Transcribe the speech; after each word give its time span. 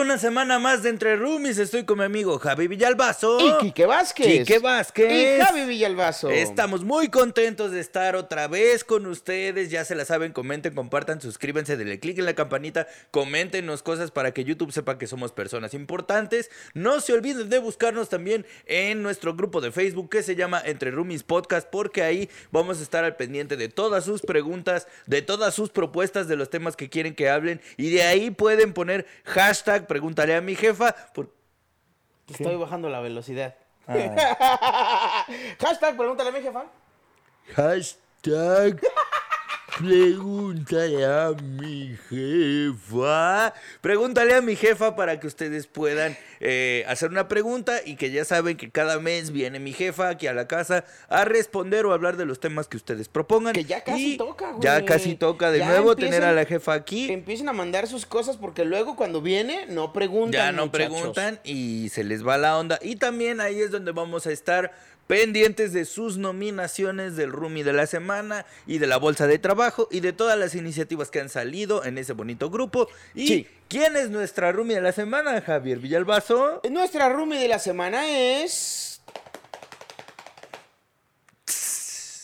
una 0.00 0.16
semana 0.16 0.58
más 0.58 0.82
de 0.82 0.88
Entre 0.88 1.14
Roomies. 1.14 1.58
Estoy 1.58 1.84
con 1.84 1.98
mi 1.98 2.04
amigo 2.04 2.38
Javi 2.38 2.68
Villalbazo. 2.68 3.38
Y 3.38 3.58
Quique 3.58 3.84
Vázquez. 3.84 4.26
Quique 4.26 4.58
Vázquez. 4.58 5.12
Y 5.12 5.40
Javi 5.42 5.66
Villalbazo. 5.66 6.30
Estamos 6.30 6.84
muy 6.84 7.08
contentos 7.08 7.70
de 7.70 7.80
estar 7.80 8.16
otra 8.16 8.48
vez 8.48 8.82
con 8.82 9.06
ustedes. 9.06 9.70
Ya 9.70 9.84
se 9.84 9.94
la 9.94 10.06
saben, 10.06 10.32
comenten, 10.32 10.74
compartan, 10.74 11.20
suscríbanse, 11.20 11.76
denle 11.76 12.00
click 12.00 12.18
en 12.18 12.24
la 12.24 12.34
campanita, 12.34 12.88
coméntenos 13.10 13.82
cosas 13.82 14.10
para 14.10 14.32
que 14.32 14.44
YouTube 14.44 14.72
sepa 14.72 14.96
que 14.96 15.06
somos 15.06 15.32
personas 15.32 15.74
importantes. 15.74 16.50
No 16.72 17.00
se 17.00 17.12
olviden 17.12 17.50
de 17.50 17.58
buscarnos 17.58 18.08
también 18.08 18.46
en 18.64 19.02
nuestro 19.02 19.34
grupo 19.34 19.60
de 19.60 19.70
Facebook 19.70 20.08
que 20.08 20.22
se 20.22 20.34
llama 20.34 20.62
Entre 20.64 20.90
Roomies 20.90 21.24
Podcast, 21.24 21.68
porque 21.70 22.02
ahí 22.02 22.30
vamos 22.50 22.80
a 22.80 22.82
estar 22.82 23.04
al 23.04 23.16
pendiente 23.16 23.58
de 23.58 23.68
todas 23.68 24.06
sus 24.06 24.22
preguntas, 24.22 24.86
de 25.06 25.20
todas 25.20 25.54
sus 25.54 25.68
propuestas 25.68 26.26
de 26.26 26.36
los 26.36 26.48
temas 26.48 26.74
que 26.74 26.88
quieren 26.88 27.14
que 27.14 27.28
hablen. 27.28 27.60
Y 27.76 27.90
de 27.90 28.04
ahí 28.04 28.30
pueden 28.30 28.72
poner 28.72 29.06
hashtag 29.24 29.89
pregúntale 29.90 30.36
a 30.36 30.40
mi 30.40 30.54
jefa. 30.54 30.94
Por... 31.12 31.34
Estoy 32.28 32.54
bajando 32.54 32.88
la 32.88 33.00
velocidad. 33.00 33.56
Ah. 33.88 35.26
Hashtag, 35.58 35.96
pregúntale 35.96 36.30
a 36.30 36.32
mi 36.32 36.40
jefa. 36.40 36.64
Hashtag. 37.56 38.80
Pregúntale 39.80 41.06
a 41.06 41.30
mi 41.58 41.96
jefa. 42.10 43.54
Pregúntale 43.80 44.34
a 44.34 44.42
mi 44.42 44.54
jefa 44.54 44.94
para 44.94 45.18
que 45.18 45.26
ustedes 45.26 45.66
puedan 45.66 46.18
eh, 46.40 46.84
hacer 46.86 47.10
una 47.10 47.28
pregunta 47.28 47.80
y 47.82 47.96
que 47.96 48.10
ya 48.10 48.26
saben 48.26 48.58
que 48.58 48.70
cada 48.70 49.00
mes 49.00 49.30
viene 49.30 49.58
mi 49.58 49.72
jefa 49.72 50.10
aquí 50.10 50.26
a 50.26 50.34
la 50.34 50.46
casa 50.46 50.84
a 51.08 51.24
responder 51.24 51.86
o 51.86 51.94
hablar 51.94 52.18
de 52.18 52.26
los 52.26 52.40
temas 52.40 52.68
que 52.68 52.76
ustedes 52.76 53.08
propongan. 53.08 53.54
Que 53.54 53.64
ya 53.64 53.82
casi 53.82 54.14
Y 54.14 54.16
toca, 54.18 54.50
güey. 54.50 54.62
Ya 54.62 54.84
casi 54.84 55.14
toca 55.14 55.50
de 55.50 55.60
Ya 55.60 55.68
nuevo 55.68 55.96
tener 55.96 56.24
a 56.24 56.32
la 56.32 56.44
jefa 56.44 56.74
aquí. 56.74 57.10
Empiecen 57.10 57.48
a 57.48 57.54
mandar 57.54 57.86
sus 57.86 58.04
cosas 58.04 58.36
porque 58.36 58.66
luego 58.66 58.96
cuando 58.96 59.22
viene 59.22 59.64
no 59.70 59.94
preguntan. 59.94 60.32
Ya 60.32 60.52
no 60.52 60.66
muchachos. 60.66 60.88
preguntan 60.90 61.40
y 61.42 61.88
se 61.88 62.04
les 62.04 62.26
va 62.26 62.36
la 62.36 62.58
onda. 62.58 62.78
Y 62.82 62.96
también 62.96 63.40
ahí 63.40 63.60
es 63.62 63.70
donde 63.70 63.92
vamos 63.92 64.26
a 64.26 64.30
estar 64.30 64.72
pendientes 65.10 65.72
de 65.72 65.86
sus 65.86 66.18
nominaciones 66.18 67.16
del 67.16 67.32
Rumi 67.32 67.64
de 67.64 67.72
la 67.72 67.88
semana 67.88 68.46
y 68.68 68.78
de 68.78 68.86
la 68.86 68.96
bolsa 68.96 69.26
de 69.26 69.40
trabajo 69.40 69.88
y 69.90 69.98
de 69.98 70.12
todas 70.12 70.38
las 70.38 70.54
iniciativas 70.54 71.10
que 71.10 71.18
han 71.18 71.28
salido 71.28 71.84
en 71.84 71.98
ese 71.98 72.12
bonito 72.12 72.48
grupo. 72.48 72.86
¿Y 73.12 73.26
Sí. 73.26 73.46
quién 73.66 73.96
es 73.96 74.08
nuestra 74.10 74.52
Rumi 74.52 74.74
de 74.74 74.82
la 74.82 74.92
semana, 74.92 75.40
Javier 75.40 75.78
Villalbazo? 75.80 76.60
Nuestra 76.70 77.08
roomie 77.08 77.40
de 77.40 77.48
la 77.48 77.58
semana 77.58 78.08
es. 78.08 78.89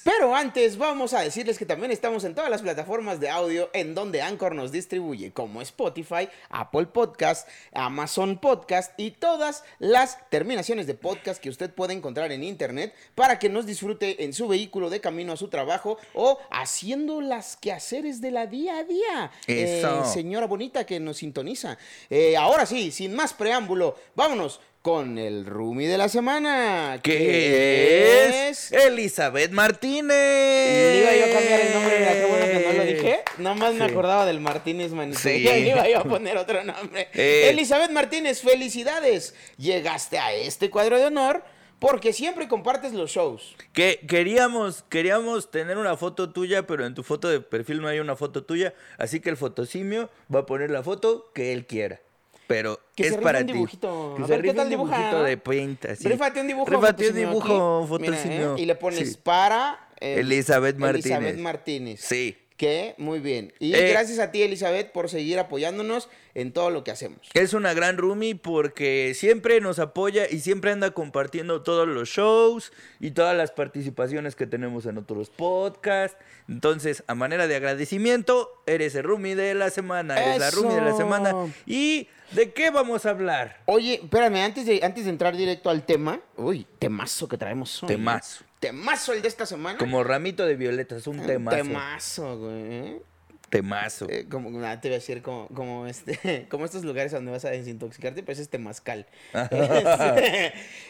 Pero 0.06 0.36
antes 0.36 0.78
vamos 0.78 1.14
a 1.14 1.20
decirles 1.22 1.58
que 1.58 1.66
también 1.66 1.90
estamos 1.90 2.22
en 2.22 2.36
todas 2.36 2.48
las 2.48 2.62
plataformas 2.62 3.18
de 3.18 3.28
audio 3.28 3.70
en 3.72 3.92
donde 3.92 4.22
Anchor 4.22 4.54
nos 4.54 4.70
distribuye, 4.70 5.32
como 5.32 5.60
Spotify, 5.62 6.28
Apple 6.48 6.86
Podcast, 6.86 7.48
Amazon 7.72 8.38
Podcast 8.38 8.92
y 9.00 9.10
todas 9.10 9.64
las 9.80 10.30
terminaciones 10.30 10.86
de 10.86 10.94
podcast 10.94 11.42
que 11.42 11.50
usted 11.50 11.74
puede 11.74 11.92
encontrar 11.92 12.30
en 12.30 12.44
internet 12.44 12.94
para 13.16 13.40
que 13.40 13.48
nos 13.48 13.66
disfrute 13.66 14.22
en 14.22 14.32
su 14.32 14.46
vehículo 14.46 14.90
de 14.90 15.00
camino 15.00 15.32
a 15.32 15.36
su 15.36 15.48
trabajo 15.48 15.98
o 16.14 16.38
haciendo 16.52 17.20
las 17.20 17.56
quehaceres 17.56 18.20
de 18.20 18.30
la 18.30 18.46
día 18.46 18.78
a 18.78 18.84
día. 18.84 19.32
Eso. 19.48 20.02
Eh, 20.02 20.06
señora 20.06 20.46
bonita 20.46 20.86
que 20.86 21.00
nos 21.00 21.16
sintoniza. 21.16 21.78
Eh, 22.10 22.36
ahora 22.36 22.64
sí, 22.64 22.92
sin 22.92 23.12
más 23.12 23.34
preámbulo, 23.34 23.96
vámonos 24.14 24.60
con 24.86 25.18
el 25.18 25.44
Rumi 25.44 25.86
de 25.86 25.98
la 25.98 26.08
semana. 26.08 27.00
¿Qué 27.02 28.48
es? 28.48 28.70
Elizabeth 28.70 29.50
Martínez. 29.50 31.02
Iba 31.02 31.16
yo 31.16 31.24
a 31.24 31.36
cambiar 31.36 31.60
el 31.60 31.72
nombre, 31.74 31.98
mira, 31.98 32.12
qué 32.12 32.26
bueno 32.26 32.47
que 32.47 32.66
no 32.69 32.72
lo 32.72 32.84
dije. 32.84 33.20
Nomás 33.38 33.75
me 33.75 33.84
acordaba 33.84 34.25
del 34.26 34.38
Martínez 34.38 34.92
Manito. 34.92 35.19
Sí. 35.19 35.44
Iba 35.44 35.88
yo 35.88 35.98
a 35.98 36.04
poner 36.04 36.36
otro 36.36 36.62
nombre. 36.62 37.08
Eh. 37.14 37.48
Elizabeth 37.50 37.91
Martínez, 37.91 38.42
felicidades. 38.42 39.34
Llegaste 39.56 40.20
a 40.20 40.32
este 40.32 40.70
cuadro 40.70 40.98
de 40.98 41.06
honor 41.06 41.42
porque 41.80 42.12
siempre 42.12 42.46
compartes 42.46 42.92
los 42.92 43.10
shows. 43.10 43.56
Que 43.72 44.06
queríamos, 44.06 44.84
queríamos 44.88 45.50
tener 45.50 45.78
una 45.78 45.96
foto 45.96 46.30
tuya, 46.30 46.64
pero 46.64 46.86
en 46.86 46.94
tu 46.94 47.02
foto 47.02 47.28
de 47.28 47.41
perfil 47.41 47.82
no 47.82 47.88
hay 47.88 47.98
una 47.98 48.14
foto 48.14 48.44
tuya, 48.44 48.72
así 48.98 49.19
que 49.19 49.30
el 49.30 49.36
fotosimio 49.36 50.10
va 50.32 50.41
a 50.41 50.46
poner 50.46 50.70
la 50.70 50.84
foto 50.84 51.32
que 51.34 51.52
él 51.52 51.66
quiera. 51.66 52.00
Pero 52.46 52.78
Que 52.94 53.08
es 53.08 53.16
para 53.16 53.44
ti. 53.44 53.52
dibujito. 53.52 54.14
Que 54.16 54.22
A 54.22 54.26
se 54.26 54.32
ver, 54.32 54.42
¿qué 54.42 54.54
tal 54.54 54.64
un 54.66 54.70
dibuja? 54.70 54.96
dibujito 54.96 55.22
de 55.24 55.36
paint, 55.36 55.84
así. 55.86 56.08
Rífate 56.08 56.40
un 56.40 56.46
dibujo. 56.46 56.70
Rífate 56.70 57.08
un 57.10 57.14
dibujo. 57.16 57.88
¿eh? 58.00 58.54
Y 58.58 58.66
le 58.66 58.74
pones 58.76 59.12
Sí. 59.12 59.18
para... 59.22 59.88
eh, 60.00 60.16
Elizabeth 60.20 60.76
Martínez. 60.76 61.06
Elizabeth 61.06 61.38
Martínez. 61.38 62.00
Sí. 62.00 62.36
Que 62.56 62.94
muy 62.96 63.18
bien. 63.20 63.52
Y 63.58 63.74
Eh. 63.74 63.90
gracias 63.90 64.18
a 64.18 64.30
ti, 64.30 64.42
Elizabeth, 64.42 64.90
por 64.90 65.10
seguir 65.10 65.38
apoyándonos 65.38 66.08
en 66.34 66.52
todo 66.52 66.70
lo 66.70 66.84
que 66.84 66.90
hacemos. 66.90 67.18
Es 67.34 67.52
una 67.52 67.74
gran 67.74 67.98
roomie 67.98 68.34
porque 68.34 69.12
siempre 69.14 69.60
nos 69.60 69.78
apoya 69.78 70.24
y 70.30 70.38
siempre 70.40 70.70
anda 70.70 70.90
compartiendo 70.92 71.62
todos 71.62 71.86
los 71.86 72.08
shows 72.08 72.72
y 72.98 73.10
todas 73.10 73.36
las 73.36 73.50
participaciones 73.52 74.36
que 74.36 74.46
tenemos 74.46 74.86
en 74.86 74.96
otros 74.96 75.28
podcasts. 75.28 76.16
Entonces, 76.48 77.04
a 77.08 77.14
manera 77.14 77.46
de 77.46 77.56
agradecimiento, 77.56 78.48
eres 78.66 78.94
el 78.94 79.02
roomie 79.04 79.36
de 79.36 79.52
la 79.54 79.68
semana, 79.68 80.16
eres 80.22 80.38
la 80.38 80.50
roomie 80.50 80.76
de 80.76 80.80
la 80.80 80.88
¡Eso! 80.90 80.96
semana. 80.98 81.34
¿Y 81.66 82.08
de 82.32 82.53
qué 82.53 82.70
vamos 82.70 83.06
a 83.06 83.10
hablar? 83.10 83.60
Oye, 83.66 84.00
espérame, 84.03 84.37
antes 84.44 84.66
de, 84.66 84.81
antes 84.82 85.04
de 85.04 85.10
entrar 85.10 85.37
directo 85.37 85.70
al 85.70 85.84
tema. 85.84 86.20
Uy, 86.37 86.66
temazo 86.78 87.28
que 87.28 87.37
traemos 87.38 87.82
hoy. 87.82 87.88
Temazo. 87.88 88.44
Temazo 88.60 89.12
el 89.12 89.22
de 89.22 89.28
esta 89.28 89.47
semana. 89.47 89.78
Como 89.78 90.03
ramito 90.03 90.47
de 90.47 90.56
violetas, 90.56 91.06
un 91.06 91.20
Un 91.20 91.26
temazo. 91.26 91.56
Temazo, 91.56 92.38
güey. 92.38 93.03
Temazo. 93.50 94.06
Eh, 94.10 94.26
como, 94.28 94.50
nada, 94.50 94.81
te 94.81 94.88
voy 94.88 94.94
a 94.97 94.98
decir 94.98 95.22
como, 95.22 95.48
como, 95.48 95.87
este, 95.87 96.47
como 96.50 96.64
estos 96.64 96.84
lugares 96.84 97.12
donde 97.12 97.31
vas 97.31 97.44
a 97.44 97.50
desintoxicarte, 97.50 98.22
pues 98.22 98.38
es 98.38 98.48
temazcal. 98.48 99.06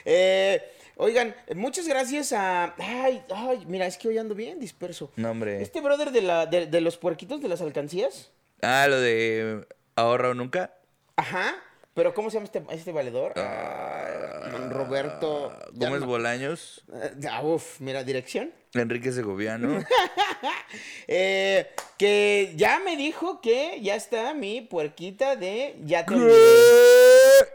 Eh, 0.04 0.62
oigan, 0.96 1.34
muchas 1.54 1.86
gracias 1.86 2.32
a... 2.32 2.74
Ay, 2.78 3.22
ay, 3.34 3.64
mira, 3.66 3.86
es 3.86 3.98
que 3.98 4.08
hoy 4.08 4.18
ando 4.18 4.34
bien 4.34 4.58
disperso. 4.58 5.12
No, 5.16 5.30
hombre. 5.32 5.60
Este 5.60 5.80
brother 5.80 6.12
de, 6.12 6.22
la, 6.22 6.46
de, 6.46 6.66
de 6.66 6.80
los 6.80 6.96
puerquitos 6.96 7.42
de 7.42 7.48
las 7.48 7.60
alcancías. 7.60 8.30
Ah, 8.62 8.86
lo 8.88 9.00
de 9.00 9.66
ahorra 9.96 10.30
o 10.30 10.34
nunca. 10.34 10.72
Ajá. 11.16 11.54
Pero 11.94 12.12
¿cómo 12.12 12.28
se 12.30 12.34
llama 12.36 12.44
este, 12.44 12.62
este 12.72 12.92
valedor? 12.92 13.32
Ah, 13.36 14.48
don 14.52 14.70
Roberto... 14.70 15.50
Gómez 15.72 16.00
no- 16.00 16.06
Bolaños, 16.06 16.84
Eh, 16.92 17.26
ah, 17.30 17.42
uf, 17.42 17.80
mira, 17.80 18.04
dirección. 18.04 18.52
Enrique 18.74 19.12
Segoviano. 19.12 19.82
Eh, 21.08 21.70
que 21.96 22.52
ya 22.56 22.80
me 22.80 22.96
dijo 22.96 23.40
que 23.40 23.80
ya 23.80 23.94
está 23.94 24.34
mi 24.34 24.60
puerquita 24.60 25.36
de 25.36 25.76
ya 25.84 26.04
te 26.04 26.12
¿Qué? 26.14 26.20
olvidé. 26.20 26.34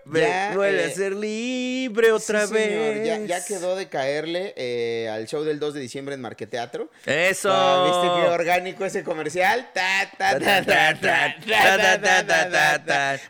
Me 0.06 0.22
ya, 0.22 0.54
ser 0.94 1.14
libre 1.14 2.12
otra 2.12 2.46
vez. 2.46 3.28
Ya, 3.28 3.44
quedó 3.46 3.76
de 3.76 3.88
caerle 3.90 5.10
al 5.10 5.28
show 5.28 5.44
del 5.44 5.60
2 5.60 5.74
de 5.76 5.80
diciembre 5.80 6.16
en 6.16 6.22
Marqueteatro. 6.22 6.90
¡Eso! 7.06 7.50
Ah, 7.52 7.86
¿Viste 7.86 8.22
qué 8.22 8.30
orgánico 8.34 8.86
ese 8.86 9.04
comercial? 9.04 9.70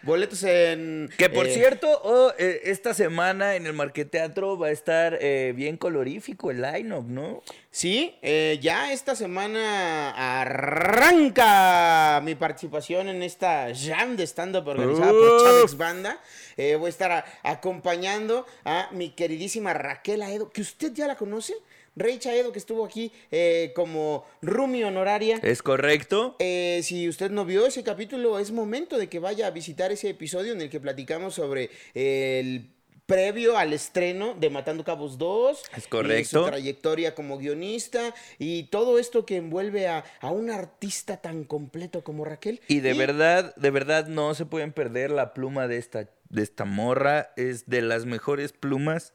Boletos 0.03 0.43
en... 0.43 1.09
Que 1.17 1.29
por 1.29 1.47
cierto, 1.47 2.35
esta 2.37 2.93
semana 2.93 3.55
en 3.55 3.65
el 3.65 3.73
Marqueteatro 3.73 4.57
va 4.57 4.67
a 4.67 4.71
estar 4.71 5.19
bien 5.53 5.77
colorífico 5.77 6.51
el 6.51 6.61
line-up, 6.61 7.05
¿no? 7.07 7.43
Sí, 7.69 8.17
ya 8.61 8.91
esta 8.91 9.15
semana 9.15 10.39
arranca 10.41 12.21
mi 12.23 12.35
participación 12.35 13.07
en 13.07 13.23
esta 13.23 13.67
jam 13.73 14.17
de 14.17 14.23
stand-up 14.23 14.67
organizada 14.67 15.11
por 15.11 15.43
Chavex 15.43 15.77
Banda. 15.77 16.19
Eh, 16.57 16.75
voy 16.75 16.87
a 16.87 16.89
estar 16.89 17.11
a- 17.11 17.25
acompañando 17.43 18.45
a 18.65 18.89
mi 18.91 19.09
queridísima 19.11 19.73
Raquel 19.73 20.21
Aedo, 20.21 20.49
que 20.49 20.61
usted 20.61 20.93
ya 20.93 21.07
la 21.07 21.15
conoce. 21.15 21.53
Reicha 21.95 22.29
Aedo, 22.29 22.53
que 22.53 22.59
estuvo 22.59 22.85
aquí 22.85 23.11
eh, 23.31 23.73
como 23.75 24.25
Rumi 24.41 24.81
honoraria. 24.83 25.39
¿Es 25.43 25.61
correcto? 25.61 26.37
Eh, 26.39 26.79
si 26.83 27.09
usted 27.09 27.31
no 27.31 27.43
vio 27.43 27.65
ese 27.67 27.83
capítulo, 27.83 28.39
es 28.39 28.51
momento 28.51 28.97
de 28.97 29.09
que 29.09 29.19
vaya 29.19 29.47
a 29.47 29.51
visitar 29.51 29.91
ese 29.91 30.09
episodio 30.09 30.53
en 30.53 30.61
el 30.61 30.69
que 30.69 30.79
platicamos 30.79 31.33
sobre 31.35 31.69
el 31.93 32.69
previo 33.05 33.57
al 33.57 33.73
estreno 33.73 34.35
de 34.39 34.49
Matando 34.49 34.85
Cabos 34.85 35.17
2. 35.17 35.63
Es 35.75 35.85
y 35.85 35.89
correcto. 35.89 36.43
su 36.43 36.49
trayectoria 36.49 37.13
como 37.13 37.37
guionista 37.37 38.15
y 38.39 38.63
todo 38.63 38.97
esto 38.97 39.25
que 39.25 39.35
envuelve 39.35 39.89
a, 39.89 40.05
a 40.21 40.31
un 40.31 40.49
artista 40.49 41.17
tan 41.17 41.43
completo 41.43 42.05
como 42.05 42.23
Raquel. 42.23 42.61
Y 42.69 42.79
de 42.79 42.93
verdad, 42.93 43.53
de 43.57 43.69
verdad 43.69 44.07
no 44.07 44.33
se 44.33 44.45
pueden 44.45 44.71
perder 44.71 45.11
la 45.11 45.33
pluma 45.33 45.67
de 45.67 45.77
esta, 45.77 46.07
de 46.31 46.43
esta 46.43 46.65
morra. 46.65 47.31
Es 47.35 47.67
de 47.67 47.81
las 47.81 48.05
mejores 48.05 48.53
plumas 48.53 49.13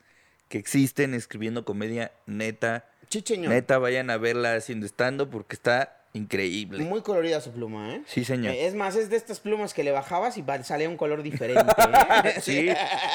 que 0.49 0.59
existen 0.59 1.15
escribiendo 1.15 1.65
comedia 1.65 2.13
neta. 2.27 2.89
Chicheño. 3.09 3.49
Neta, 3.51 3.79
vayan 3.79 4.11
a 4.11 4.17
verla 4.19 4.55
haciendo 4.55 4.87
estando 4.87 5.31
porque 5.31 5.55
está 5.57 5.97
increíble. 6.13 6.83
Muy 6.83 7.03
colorida 7.03 7.41
su 7.41 7.53
pluma, 7.53 7.95
¿eh? 7.95 8.03
Sí, 8.07 8.25
señor. 8.25 8.55
Es 8.55 8.75
más, 8.75 8.97
es 8.97 9.11
de 9.11 9.17
estas 9.17 9.39
plumas 9.39 9.75
que 9.75 9.85
le 9.85 9.93
bajabas 9.93 10.37
y 10.39 10.45
salía 10.65 10.89
un 10.89 10.97
color 10.97 11.23
diferente. 11.23 11.63
¿eh? 11.63 12.35
Sí, 12.41 12.69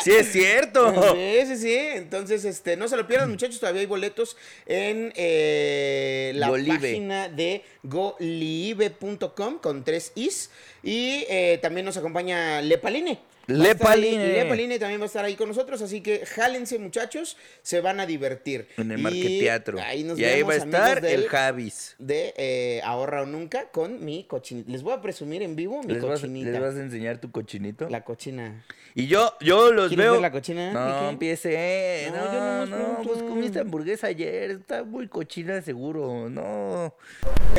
sí 0.03 0.11
es 0.11 0.31
cierto. 0.31 1.13
Sí, 1.15 1.45
sí, 1.47 1.57
sí. 1.57 1.75
Entonces, 1.75 2.45
este, 2.45 2.77
no 2.77 2.87
se 2.87 2.95
lo 2.95 3.07
pierdan, 3.07 3.29
muchachos. 3.29 3.59
Todavía 3.59 3.81
hay 3.81 3.87
boletos 3.87 4.37
en 4.65 5.11
eh, 5.15 6.31
la 6.35 6.49
Golive. 6.49 6.75
página 6.75 7.29
de 7.29 7.63
golive.com 7.83 9.59
con 9.59 9.83
tres 9.83 10.11
is. 10.15 10.51
Y 10.83 11.25
eh, 11.29 11.59
también 11.61 11.85
nos 11.85 11.97
acompaña 11.97 12.61
Lepaline. 12.61 13.19
Lepaline. 13.51 14.33
Lepaline 14.33 14.79
también 14.79 14.99
va 14.99 15.05
a 15.05 15.07
estar 15.07 15.25
ahí 15.25 15.35
con 15.35 15.47
nosotros, 15.47 15.81
así 15.81 16.01
que 16.01 16.25
jálense 16.25 16.79
muchachos, 16.79 17.37
se 17.61 17.81
van 17.81 17.99
a 17.99 18.05
divertir. 18.05 18.67
En 18.77 18.91
el 18.91 18.99
Y 18.99 19.03
Marqueteatro. 19.03 19.79
Ahí 19.81 20.03
nos 20.03 20.19
y 20.19 20.25
ahí 20.25 20.41
va 20.43 20.53
a 20.53 20.57
estar 20.57 21.01
del- 21.01 21.23
el 21.23 21.29
Javis. 21.29 21.95
De 21.99 22.33
eh, 22.37 22.81
Ahorra 22.83 23.21
o 23.23 23.25
Nunca 23.25 23.69
con 23.71 24.03
mi 24.03 24.23
cochinita. 24.25 24.71
Les 24.71 24.83
voy 24.83 24.93
a 24.93 25.01
presumir 25.01 25.41
en 25.41 25.55
vivo 25.55 25.81
mi 25.83 25.93
¿Les 25.93 26.01
vas, 26.03 26.19
cochinita. 26.19 26.49
les 26.51 26.61
vas 26.61 26.75
a 26.75 26.81
enseñar 26.81 27.19
tu 27.19 27.31
cochinito? 27.31 27.89
La 27.89 28.03
cochina. 28.03 28.65
Y 28.93 29.07
yo, 29.07 29.33
yo 29.39 29.71
los 29.71 29.87
¿Quieres 29.87 30.03
veo. 30.05 30.11
ver 30.13 30.21
la 30.21 30.31
cochina, 30.31 30.71
No, 30.73 31.09
empiece. 31.09 32.09
No, 32.11 32.17
No, 32.17 32.25
yo 32.25 32.39
nomás 32.39 32.69
no, 32.69 32.75
pregunto. 32.77 33.03
pues 33.13 33.23
comiste 33.23 33.59
hamburguesa 33.59 34.07
ayer. 34.07 34.51
Está 34.51 34.83
muy 34.83 35.07
cochina 35.07 35.61
seguro. 35.61 36.29
No. 36.29 36.93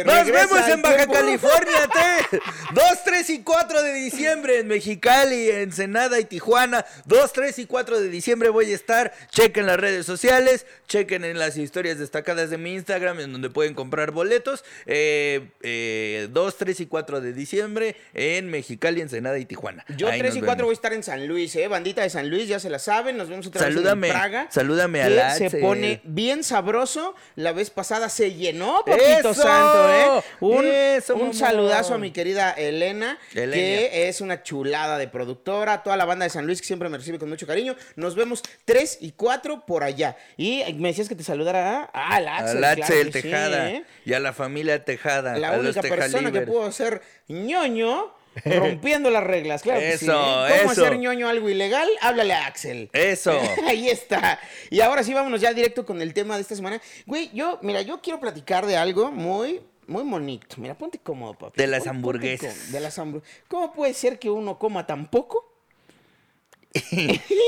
Nos 0.04 0.26
vemos 0.26 0.68
en 0.68 0.82
Baja 0.82 0.96
tiempo. 0.96 1.12
California, 1.14 1.88
T. 2.30 2.38
2, 2.74 2.84
3 3.04 3.30
y 3.30 3.42
4 3.42 3.82
de 3.82 3.92
diciembre 3.94 4.58
en 4.58 4.68
Mexicali, 4.68 5.48
Ensenada 5.82 6.20
y 6.20 6.24
Tijuana. 6.24 6.86
2, 7.06 7.32
3 7.32 7.58
y 7.58 7.66
4 7.66 8.00
de 8.00 8.08
diciembre 8.08 8.48
voy 8.50 8.70
a 8.72 8.74
estar. 8.74 9.12
Chequen 9.30 9.66
las 9.66 9.78
redes 9.78 10.06
sociales, 10.06 10.64
chequen 10.86 11.24
en 11.24 11.38
las 11.38 11.56
historias 11.56 11.98
destacadas 11.98 12.50
de 12.50 12.58
mi 12.58 12.74
Instagram, 12.74 13.18
en 13.20 13.32
donde 13.32 13.50
pueden 13.50 13.74
comprar 13.74 14.12
boletos. 14.12 14.64
Eh, 14.86 15.48
eh, 15.62 16.28
2, 16.30 16.56
3 16.56 16.80
y 16.80 16.86
4 16.86 17.20
de 17.20 17.32
diciembre 17.32 17.96
en 18.14 18.48
Mexicali, 18.48 19.00
Ensenada 19.00 19.38
y 19.38 19.44
Tijuana. 19.44 19.84
Yo 19.96 20.08
Ahí 20.08 20.20
3 20.20 20.36
y 20.36 20.38
nos 20.40 20.46
4 20.46 20.64
voy 20.66 20.72
a 20.72 20.74
estar 20.74 20.92
en 20.92 21.02
San 21.02 21.26
Luis, 21.26 21.54
¿eh? 21.56 21.66
Bandita 21.66 22.02
de 22.02 22.10
San 22.10 22.30
Luis, 22.30 22.46
ya 22.48 22.60
se 22.60 22.70
la 22.70 22.78
saben. 22.78 23.16
Nos 23.16 23.28
vemos 23.28 23.46
otra 23.48 23.62
Salúdame, 23.62 24.08
vez 24.08 24.14
en 24.16 24.20
Praga. 24.20 24.46
salúdame 24.50 25.02
a 25.02 25.08
Latzel. 25.10 25.50
Se 25.50 25.58
pone 25.58 26.00
bien 26.04 26.44
sabroso. 26.44 27.14
La 27.34 27.52
vez 27.52 27.70
pasada 27.70 28.08
se 28.08 28.34
llenó, 28.34 28.84
Papito 28.86 29.30
¡Eso! 29.30 29.34
Santo, 29.34 29.92
¿eh? 29.92 30.22
Un, 30.40 30.64
¡Eso, 30.66 31.16
un 31.16 31.34
saludazo 31.34 31.94
a 31.94 31.98
mi 31.98 32.12
querida 32.12 32.52
Elena, 32.52 33.18
Elenia. 33.34 33.52
que 33.90 34.08
es 34.08 34.20
una 34.20 34.42
chulada 34.42 34.98
de 34.98 35.08
productora. 35.08 35.71
Toda 35.82 35.96
la 35.96 36.04
banda 36.04 36.24
de 36.24 36.30
San 36.30 36.44
Luis 36.46 36.60
que 36.60 36.66
siempre 36.66 36.88
me 36.88 36.98
recibe 36.98 37.18
con 37.18 37.28
mucho 37.28 37.46
cariño. 37.46 37.76
Nos 37.96 38.14
vemos 38.14 38.42
3 38.64 38.98
y 39.00 39.12
4 39.12 39.64
por 39.64 39.84
allá. 39.84 40.16
Y 40.36 40.62
me 40.74 40.88
decías 40.88 41.08
que 41.08 41.14
te 41.14 41.24
saludara 41.24 41.88
a 41.92 42.14
al 42.16 42.28
A 42.28 42.36
Axel. 42.38 42.58
Claro 42.58 42.82
sí, 42.86 43.10
Tejada 43.10 43.70
¿eh? 43.70 43.84
y 44.04 44.12
a 44.12 44.20
la 44.20 44.32
familia 44.32 44.84
Tejada. 44.84 45.38
La 45.38 45.50
a 45.50 45.56
los 45.56 45.76
única 45.76 45.82
persona 45.88 46.32
que 46.32 46.42
pudo 46.42 46.70
ser 46.72 47.00
ñoño 47.28 48.12
rompiendo 48.46 49.10
las 49.10 49.22
reglas, 49.24 49.60
claro 49.62 49.80
que 49.80 49.98
sí, 49.98 50.06
Eso, 50.06 50.46
¿eh? 50.48 50.52
¿Cómo 50.60 50.72
eso. 50.72 50.86
hacer 50.86 50.98
ñoño 50.98 51.28
algo 51.28 51.50
ilegal? 51.50 51.86
Háblale 52.00 52.32
a 52.32 52.46
Axel. 52.46 52.88
Eso. 52.94 53.38
Ahí 53.66 53.90
está. 53.90 54.38
Y 54.70 54.80
ahora 54.80 55.02
sí, 55.02 55.12
vámonos 55.12 55.40
ya 55.40 55.52
directo 55.52 55.84
con 55.84 56.00
el 56.00 56.14
tema 56.14 56.36
de 56.36 56.42
esta 56.42 56.56
semana. 56.56 56.80
Güey, 57.06 57.30
yo, 57.34 57.58
mira, 57.62 57.82
yo 57.82 58.00
quiero 58.00 58.20
platicar 58.20 58.64
de 58.64 58.78
algo 58.78 59.10
muy, 59.12 59.60
muy 59.86 60.02
bonito. 60.02 60.56
Mira, 60.56 60.74
ponte 60.78 60.98
cómodo, 60.98 61.34
papi. 61.34 61.60
De 61.60 61.66
las 61.66 61.80
Pon- 61.80 61.86
ponte 61.88 61.96
hamburguesas. 61.98 62.72
De 62.72 62.80
las 62.80 62.98
hamburguesas. 62.98 63.36
¿Cómo 63.48 63.74
puede 63.74 63.92
ser 63.92 64.18
que 64.18 64.30
uno 64.30 64.58
coma 64.58 64.86
tan 64.86 65.10
poco? 65.10 65.51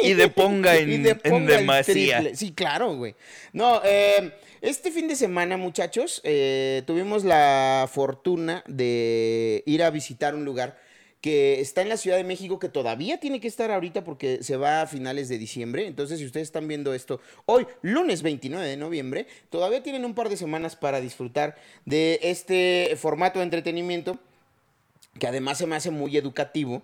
Y 0.03 0.15
de 0.15 0.29
ponga 0.29 0.77
en, 0.77 0.91
Y 1.07 1.09
en 1.25 1.47
demasía. 1.47 2.35
Sí, 2.35 2.53
claro, 2.53 2.97
güey. 2.97 3.15
No, 3.53 3.81
eh, 3.85 4.33
este 4.61 4.91
fin 4.91 5.09
de 5.09 5.17
semana, 5.17 5.57
muchachos, 5.57 6.21
eh, 6.25 6.83
tuvimos 6.87 7.25
la 7.25 7.89
fortuna 7.93 8.65
de 8.67 9.63
ir 9.67 9.83
a 9.83 9.91
visitar 9.91 10.35
un 10.35 10.45
lugar 10.45 10.79
que 11.21 11.61
está 11.61 11.81
en 11.81 11.89
la 11.89 11.97
Ciudad 11.97 12.19
de 12.19 12.25
México, 12.25 12.59
que 12.59 12.69
todavía 12.69 13.19
tiene 13.19 13.41
que 13.41 13.49
estar 13.49 13.71
ahorita 13.71 14.05
porque 14.05 14.43
se 14.43 14.59
va 14.59 14.83
a 14.83 14.87
finales 14.87 15.31
de 15.31 15.39
diciembre. 15.39 15.87
Entonces, 15.87 16.19
si 16.19 16.27
ustedes 16.27 16.49
están 16.49 16.69
viendo 16.69 16.93
esto 16.93 17.19
hoy, 17.47 17.67
lunes 17.81 18.21
29 18.21 18.67
de 18.67 18.77
noviembre, 18.77 19.27
todavía 19.49 19.83
tienen 19.83 20.05
un 20.05 20.15
par 20.15 20.29
de 20.29 20.37
semanas 20.37 20.77
para 20.77 21.01
disfrutar 21.01 21.57
de 21.87 22.21
este 22.23 22.95
formato 22.99 23.39
de 23.39 23.47
entretenimiento 23.47 24.19
que 25.19 25.27
además 25.27 25.59
se 25.59 25.67
me 25.67 25.77
hace 25.77 25.91
muy 25.91 26.17
educativo, 26.17 26.83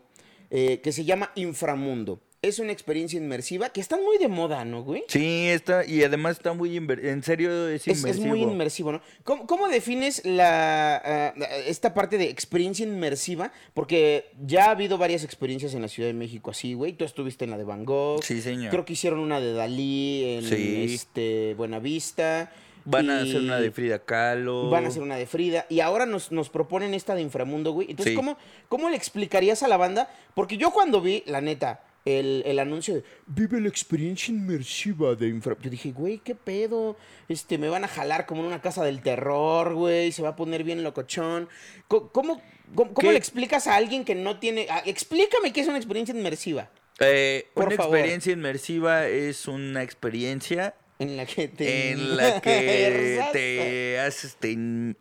eh, 0.51 0.81
que 0.83 0.93
se 0.93 1.05
llama 1.05 1.33
Inframundo. 1.35 2.21
Es 2.43 2.59
una 2.59 2.73
experiencia 2.73 3.19
inmersiva 3.19 3.69
que 3.69 3.83
está 3.83 3.99
muy 3.99 4.17
de 4.17 4.27
moda, 4.29 4.65
¿no, 4.65 4.83
güey? 4.83 5.05
Sí, 5.09 5.49
está, 5.49 5.85
y 5.85 6.03
además 6.03 6.39
está 6.39 6.55
muy 6.55 6.75
en 6.75 7.23
serio 7.23 7.69
es 7.69 7.87
inmersivo. 7.87 8.09
es 8.09 8.19
muy 8.19 8.41
inmersivo, 8.43 8.93
¿no? 8.93 9.03
¿Cómo, 9.25 9.47
cómo 9.47 9.69
defines 9.69 10.25
la, 10.25 10.97
ah, 11.05 11.35
esta 11.67 11.93
parte 11.93 12.17
de 12.17 12.31
experiencia 12.31 12.87
inmersiva? 12.87 13.53
Porque 13.75 14.31
ya 14.43 14.69
ha 14.69 14.71
habido 14.71 14.97
varias 14.97 15.23
experiencias 15.23 15.75
en 15.75 15.83
la 15.83 15.89
Ciudad 15.89 16.09
de 16.09 16.15
México 16.15 16.51
así, 16.51 16.73
güey. 16.73 16.95
Tú 16.95 17.05
estuviste 17.05 17.45
en 17.45 17.51
la 17.51 17.59
de 17.59 17.65
Van 17.65 17.85
Gogh. 17.85 18.23
Sí, 18.25 18.41
señor. 18.41 18.71
Creo 18.71 18.87
que 18.87 18.95
hicieron 18.95 19.19
una 19.19 19.39
de 19.39 19.53
Dalí 19.53 20.25
en 20.25 20.45
Sí. 20.45 20.95
este, 20.95 21.53
Buenavista. 21.59 22.51
Van 22.87 23.11
a 23.11 23.21
hacer 23.21 23.37
una 23.37 23.61
de 23.61 23.71
Frida 23.71 23.99
Kahlo. 23.99 24.71
Van 24.71 24.87
a 24.87 24.89
hacer 24.89 25.03
una 25.03 25.17
de 25.17 25.27
Frida. 25.27 25.67
Y 25.69 25.81
ahora 25.81 26.07
nos, 26.07 26.33
nos 26.33 26.49
proponen 26.49 26.95
esta 26.95 27.15
de 27.15 27.21
Inframundo, 27.21 27.73
güey. 27.73 27.91
Entonces, 27.91 28.13
Sí. 28.13 28.17
¿cómo, 28.17 28.39
¿cómo 28.71 28.89
le 28.89 28.97
explicarías 28.97 29.63
a 29.63 29.69
la 29.69 29.77
banda? 29.77 30.09
Porque 30.35 30.57
yo 30.57 30.71
cuando 30.71 31.03
vi, 31.03 31.23
la 31.27 31.43
neta, 31.43 31.83
el, 32.05 32.43
el 32.47 32.58
anuncio 32.58 32.94
de 32.94 33.05
Vive 33.26 33.61
la 33.61 33.69
experiencia 33.69 34.32
inmersiva 34.32 35.14
de 35.14 35.29
Inframundo. 35.29 35.64
Yo 35.64 35.70
dije, 35.70 35.93
güey, 35.93 36.19
¿qué 36.19 36.35
pedo? 36.35 36.97
Este, 37.29 37.58
me 37.58 37.69
van 37.69 37.85
a 37.85 37.88
jalar 37.88 38.26
como 38.26 38.41
en 38.43 38.47
una 38.49 38.62
casa 38.62 38.82
del 38.85 39.02
terror, 39.02 39.75
güey. 39.75 40.11
Se 40.12 40.23
va 40.23 40.31
a 40.31 40.37
poner 40.37 40.64
bien 40.64 40.82
locochón. 40.82 41.49
Co- 41.88 42.11
¿Cómo, 42.11 42.41
cómo, 42.75 42.94
cómo 42.94 43.12
le 43.12 43.19
explicas 43.19 43.67
a 43.67 43.76
alguien 43.76 44.05
que 44.05 44.14
no 44.14 44.38
tiene... 44.38 44.67
ah, 44.70 44.82
explícame 44.87 45.52
qué 45.52 45.61
es 45.61 45.69
una 45.69 45.76
experiencia 45.76 46.14
inmersiva. 46.14 46.70
Eh, 47.00 47.49
Por 47.55 47.69
una 47.69 47.76
favor. 47.76 47.97
experiencia 47.97 48.32
inmersiva 48.32 49.06
es 49.06 49.46
una 49.49 49.82
experiencia 49.82 50.75
En 50.99 51.17
la 51.17 51.25
que 51.26 51.49
te... 51.49 51.91
en 51.93 52.17
la 52.17 52.41
que 52.41 53.20
te 53.32 53.99
haces, 54.00 54.37
te, 54.37 54.56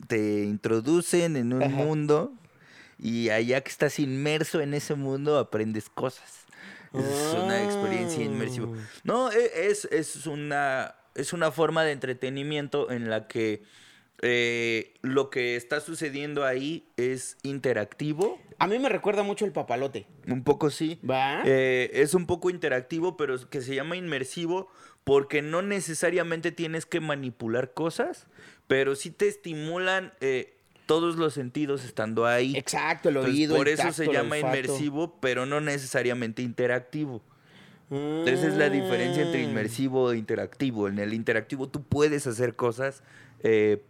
te 0.07 0.43
introducen 0.43 1.35
en 1.35 1.53
un 1.53 1.63
Ajá. 1.63 1.75
mundo 1.75 2.33
y 2.97 3.29
allá 3.29 3.61
que 3.61 3.69
estás 3.69 3.99
inmerso 3.99 4.59
en 4.61 4.73
ese 4.73 4.95
mundo 4.95 5.37
aprendes 5.37 5.89
cosas. 5.89 6.45
Es 6.93 7.35
una 7.35 7.63
experiencia 7.63 8.23
inmersiva. 8.23 8.67
Ah. 8.73 8.87
No, 9.03 9.31
e- 9.31 9.67
es, 9.69 9.85
es 9.85 10.25
una 10.25 10.95
es 11.15 11.33
una 11.33 11.51
forma 11.51 11.83
de 11.83 11.91
entretenimiento 11.91 12.91
en 12.91 13.09
la 13.09 13.27
que 13.27 13.63
eh, 14.21 14.93
lo 15.01 15.29
que 15.29 15.55
está 15.55 15.79
sucediendo 15.79 16.45
ahí 16.45 16.87
es 16.97 17.37
interactivo. 17.43 18.39
A 18.57 18.67
mí 18.67 18.79
me 18.79 18.89
recuerda 18.89 19.23
mucho 19.23 19.45
el 19.45 19.51
papalote. 19.51 20.07
Un 20.27 20.43
poco 20.43 20.69
sí. 20.69 20.99
¿Va? 21.09 21.41
Eh, 21.45 21.91
es 21.93 22.13
un 22.13 22.25
poco 22.25 22.49
interactivo, 22.49 23.15
pero 23.17 23.37
que 23.49 23.61
se 23.61 23.75
llama 23.75 23.95
inmersivo 23.95 24.69
porque 25.03 25.41
no 25.41 25.61
necesariamente 25.61 26.51
tienes 26.51 26.85
que 26.85 26.99
manipular 26.99 27.73
cosas, 27.73 28.27
pero 28.67 28.95
sí 28.95 29.09
te 29.09 29.27
estimulan 29.27 30.13
eh, 30.19 30.58
todos 30.89 31.17
los 31.17 31.35
sentidos 31.35 31.85
estando 31.85 32.25
ahí. 32.25 32.57
Exacto, 32.57 33.09
el 33.09 33.17
Entonces, 33.17 33.35
oído, 33.37 33.55
por 33.55 33.67
el 33.67 33.75
eso 33.75 33.83
tacto, 33.83 33.93
se 34.03 34.11
llama 34.11 34.39
inmersivo, 34.39 35.19
pero 35.21 35.45
no 35.45 35.61
necesariamente 35.61 36.41
interactivo. 36.41 37.21
Esa 37.91 38.47
es 38.47 38.55
la 38.55 38.69
diferencia 38.71 39.21
entre 39.21 39.45
Mm. 39.45 39.49
inmersivo 39.51 40.11
e 40.11 40.17
interactivo. 40.17 40.87
En 40.87 40.97
el 40.97 41.13
interactivo 41.13 41.69
tú 41.69 41.83
puedes 41.83 42.25
hacer 42.25 42.55
cosas 42.55 43.03
eh, 43.43 43.81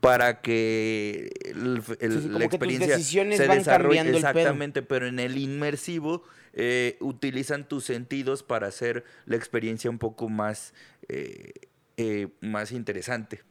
para 0.00 0.42
que 0.42 1.30
el- 1.46 1.82
el- 2.00 2.12
Sí, 2.12 2.18
sí, 2.20 2.26
como 2.26 2.38
la 2.38 2.44
tus 2.44 2.54
experiencia 2.54 2.96
decisiones 2.98 3.38
se 3.38 3.46
van 3.46 3.58
desarrolle 3.58 3.96
cambiando 3.96 4.10
el 4.10 4.16
exactamente, 4.24 4.82
pero 4.82 5.06
en 5.06 5.18
el 5.18 5.38
inmersivo 5.38 6.22
eh, 6.52 6.96
utilizan 7.00 7.66
tus 7.66 7.84
sentidos 7.84 8.42
para 8.42 8.66
hacer 8.68 9.04
la 9.26 9.36
experiencia 9.36 9.88
un 9.90 9.98
poco 9.98 10.28
más, 10.28 10.72
eh, 11.08 11.52
eh, 11.96 12.28
más 12.40 12.72
interesante. 12.72 13.42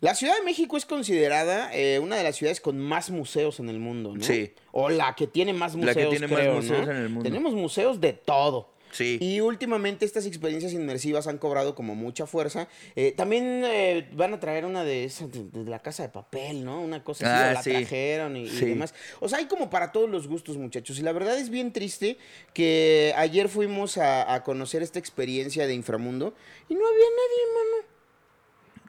La 0.00 0.14
Ciudad 0.14 0.36
de 0.36 0.42
México 0.42 0.76
es 0.78 0.86
considerada 0.86 1.70
eh, 1.74 1.98
una 1.98 2.16
de 2.16 2.22
las 2.24 2.36
ciudades 2.36 2.60
con 2.60 2.78
más 2.78 3.10
museos 3.10 3.60
en 3.60 3.68
el 3.68 3.78
mundo, 3.78 4.14
¿no? 4.16 4.24
Sí. 4.24 4.52
O 4.72 4.88
la 4.88 5.14
que 5.14 5.26
tiene 5.26 5.52
más 5.52 5.72
La 5.74 5.78
museos, 5.86 5.96
que 5.96 6.06
tiene 6.18 6.26
más 6.26 6.40
creo, 6.40 6.54
museos 6.54 6.86
¿no? 6.86 6.92
en 6.92 6.96
el 6.98 7.08
mundo. 7.10 7.22
Tenemos 7.22 7.52
museos 7.54 8.00
de 8.00 8.14
todo. 8.14 8.72
Sí. 8.92 9.18
Y 9.20 9.38
últimamente 9.40 10.04
estas 10.04 10.26
experiencias 10.26 10.72
inmersivas 10.72 11.28
han 11.28 11.38
cobrado 11.38 11.76
como 11.76 11.94
mucha 11.94 12.26
fuerza. 12.26 12.66
Eh, 12.96 13.12
también 13.16 13.62
eh, 13.64 14.08
van 14.14 14.34
a 14.34 14.40
traer 14.40 14.64
una 14.64 14.82
de 14.82 15.04
esas 15.04 15.30
de, 15.30 15.44
de 15.44 15.70
la 15.70 15.78
casa 15.80 16.02
de 16.02 16.08
papel, 16.08 16.64
¿no? 16.64 16.80
Una 16.80 17.04
cosa 17.04 17.26
así, 17.26 17.48
Ah, 17.50 17.52
la 17.52 17.62
sí. 17.62 17.70
trajeron 17.70 18.36
y, 18.36 18.44
y 18.44 18.48
Sí. 18.48 18.64
demás. 18.64 18.92
O 19.20 19.28
sea, 19.28 19.38
hay 19.38 19.46
como 19.46 19.70
para 19.70 19.92
todos 19.92 20.10
los 20.10 20.26
gustos, 20.26 20.56
muchachos. 20.56 20.98
Y 20.98 21.02
la 21.02 21.12
verdad 21.12 21.38
es 21.38 21.50
bien 21.50 21.72
triste 21.72 22.16
que 22.52 23.12
ayer 23.16 23.48
fuimos 23.48 23.96
a, 23.96 24.32
a 24.34 24.42
conocer 24.42 24.82
esta 24.82 24.98
experiencia 24.98 25.68
de 25.68 25.74
inframundo 25.74 26.34
y 26.68 26.74
no 26.74 26.80
había 26.84 26.98
nadie, 26.98 27.54
mano. 27.54 27.89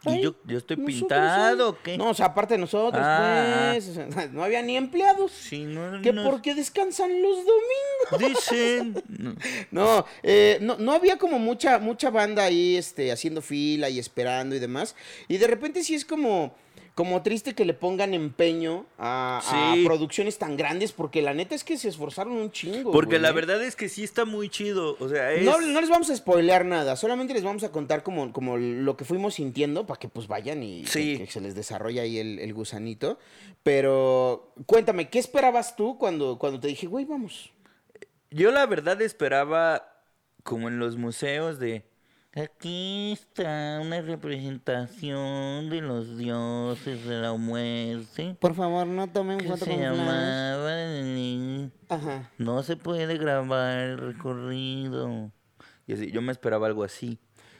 Y 0.03 0.21
yo, 0.21 0.35
yo 0.45 0.57
estoy 0.57 0.77
nosotros, 0.77 0.99
pintado. 0.99 1.69
¿o 1.69 1.77
¿qué? 1.83 1.95
No, 1.97 2.09
o 2.09 2.13
sea, 2.15 2.27
aparte 2.27 2.55
de 2.55 2.59
nosotros, 2.59 3.03
Ah. 3.05 3.71
pues. 3.73 3.89
o 3.89 3.93
sea, 3.93 4.27
no 4.31 4.43
había 4.43 4.61
ni 4.63 4.75
empleados. 4.75 5.31
Sí, 5.31 5.63
no, 5.65 6.01
Que 6.01 6.11
no- 6.11 6.23
porque 6.23 6.55
descansan 6.55 7.21
los 7.21 7.37
domingos. 7.45 8.39
Dicen. 8.39 9.03
no. 9.09 9.35
No, 9.71 10.05
eh, 10.23 10.57
no, 10.61 10.77
no 10.77 10.93
había 10.93 11.17
como 11.17 11.37
mucha, 11.39 11.77
mucha 11.79 12.09
banda 12.09 12.43
ahí 12.45 12.75
este, 12.77 13.11
haciendo 13.11 13.41
fila 13.41 13.89
y 13.89 13.99
esperando 13.99 14.55
y 14.55 14.59
demás. 14.59 14.95
Y 15.27 15.37
de 15.37 15.47
repente 15.47 15.83
sí 15.83 15.93
es 15.95 16.03
como, 16.03 16.55
como 17.01 17.23
triste 17.23 17.55
que 17.55 17.65
le 17.65 17.73
pongan 17.73 18.13
empeño 18.13 18.85
a, 18.99 19.73
producciones 19.83 20.37
tan 20.37 20.55
grandes, 20.55 20.91
porque 20.91 21.23
la 21.23 21.33
neta 21.33 21.55
es 21.55 21.63
que 21.63 21.75
se 21.75 21.89
esforzaron 21.89 22.33
un 22.33 22.51
chingo. 22.51 22.91
Porque 22.91 23.13
güey, 23.15 23.21
la 23.23 23.29
¿eh? 23.29 23.33
verdad 23.33 23.63
es 23.63 23.75
que 23.75 23.89
sí 23.89 24.03
está 24.03 24.23
muy 24.23 24.49
chido. 24.49 24.97
O 24.99 25.09
sea, 25.09 25.33
es. 25.33 25.43
No, 25.43 25.59
no 25.59 25.81
les 25.81 25.89
vamos 25.89 26.11
a 26.11 26.15
spoilear 26.15 26.63
nada, 26.63 26.95
solamente 26.95 27.33
les 27.33 27.41
vamos 27.41 27.63
a 27.63 27.71
contar 27.71 28.03
como, 28.03 28.31
como 28.31 28.55
lo 28.57 28.95
que 28.97 29.03
fuimos 29.03 29.33
sintiendo 29.33 29.87
para 29.87 29.99
que 29.99 30.09
pues 30.09 30.27
vayan 30.27 30.61
y 30.61 30.85
Sí. 30.85 31.17
que, 31.17 31.25
que 31.25 31.31
se 31.31 31.41
les 31.41 31.55
desarrolle 31.55 32.01
ahí 32.01 32.19
el, 32.19 32.37
el 32.37 32.53
gusanito. 32.53 33.17
Pero 33.63 34.53
cuéntame, 34.67 35.09
¿qué 35.09 35.17
esperabas 35.17 35.75
tú 35.75 35.97
cuando, 35.97 36.37
cuando 36.37 36.59
te 36.59 36.67
dije, 36.67 36.85
güey, 36.85 37.05
vamos? 37.05 37.51
yo 38.29 38.51
la 38.51 38.67
verdad 38.67 39.01
esperaba, 39.01 39.91
como 40.43 40.67
en 40.67 40.77
los 40.77 40.97
museos, 40.97 41.57
de 41.57 41.83
aquí 42.33 43.11
está 43.13 43.79
una 43.81 44.01
representación 44.01 45.69
de 45.69 45.81
los 45.81 46.17
dioses 46.17 47.05
de 47.05 47.21
la 47.21 47.33
muerte. 47.33 48.35
Por 48.39 48.55
favor, 48.55 48.87
no 48.87 49.07
tomen 49.09 49.39
que 49.39 49.47
foto 49.47 49.65
se 49.65 49.71
con 49.71 49.79
flash. 49.79 49.97
llamaba 49.97 50.81
el- 50.83 51.71
Ajá. 51.89 52.29
No 52.37 52.63
se 52.63 52.77
puede 52.77 53.17
grabar 53.17 53.79
el 53.79 53.97
recorrido. 53.97 55.31
Y 55.87 55.93
así, 55.93 56.11
yo 56.11 56.21
me 56.21 56.31
esperaba 56.31 56.67
algo 56.67 56.83
así. 56.83 57.19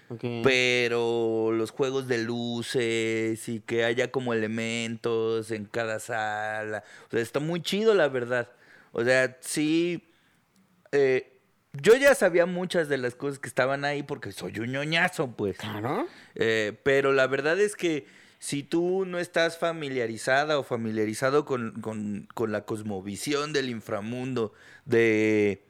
Ok. 0.10 0.24
Pero 0.44 1.52
los 1.54 1.72
juegos 1.72 2.08
de 2.08 2.18
luces 2.20 3.48
y 3.50 3.60
que 3.62 3.84
haya 3.86 4.12
como 4.12 4.34
elementos 4.34 5.52
en 5.52 5.66
cada 5.66 6.00
sala. 6.00 6.84
O 7.08 7.12
sea, 7.12 7.22
está 7.22 7.40
muy 7.40 7.62
chido, 7.62 7.94
la 7.94 8.08
verdad. 8.10 8.50
O 8.92 9.04
sea, 9.04 9.38
sí. 9.42 10.04
eh, 10.92 11.31
yo 11.74 11.96
ya 11.96 12.16
sabía 12.16 12.46
muchas 12.46 12.90
de 12.90 12.98
las 12.98 13.16
cosas 13.16 13.40
que 13.40 13.48
estaban 13.48 13.86
ahí 13.86 14.04
porque 14.04 14.32
soy 14.32 14.60
un 14.60 14.72
ñoñazo, 14.72 15.32
pues. 15.36 15.58
Claro. 15.58 16.08
Eh, 16.36 16.74
pero 16.84 17.14
la 17.14 17.28
verdad 17.28 17.60
es 17.60 17.76
que 17.76 18.06
si 18.40 18.64
tú 18.64 19.06
no 19.06 19.20
estás 19.20 19.58
familiarizada 19.58 20.58
o 20.60 20.64
familiarizado 20.64 21.46
con, 21.46 21.80
con- 21.82 22.28
con 22.34 22.52
la 22.52 22.66
cosmovisión 22.66 23.54
del 23.54 23.70
inframundo 23.70 24.54
de, 24.86 25.64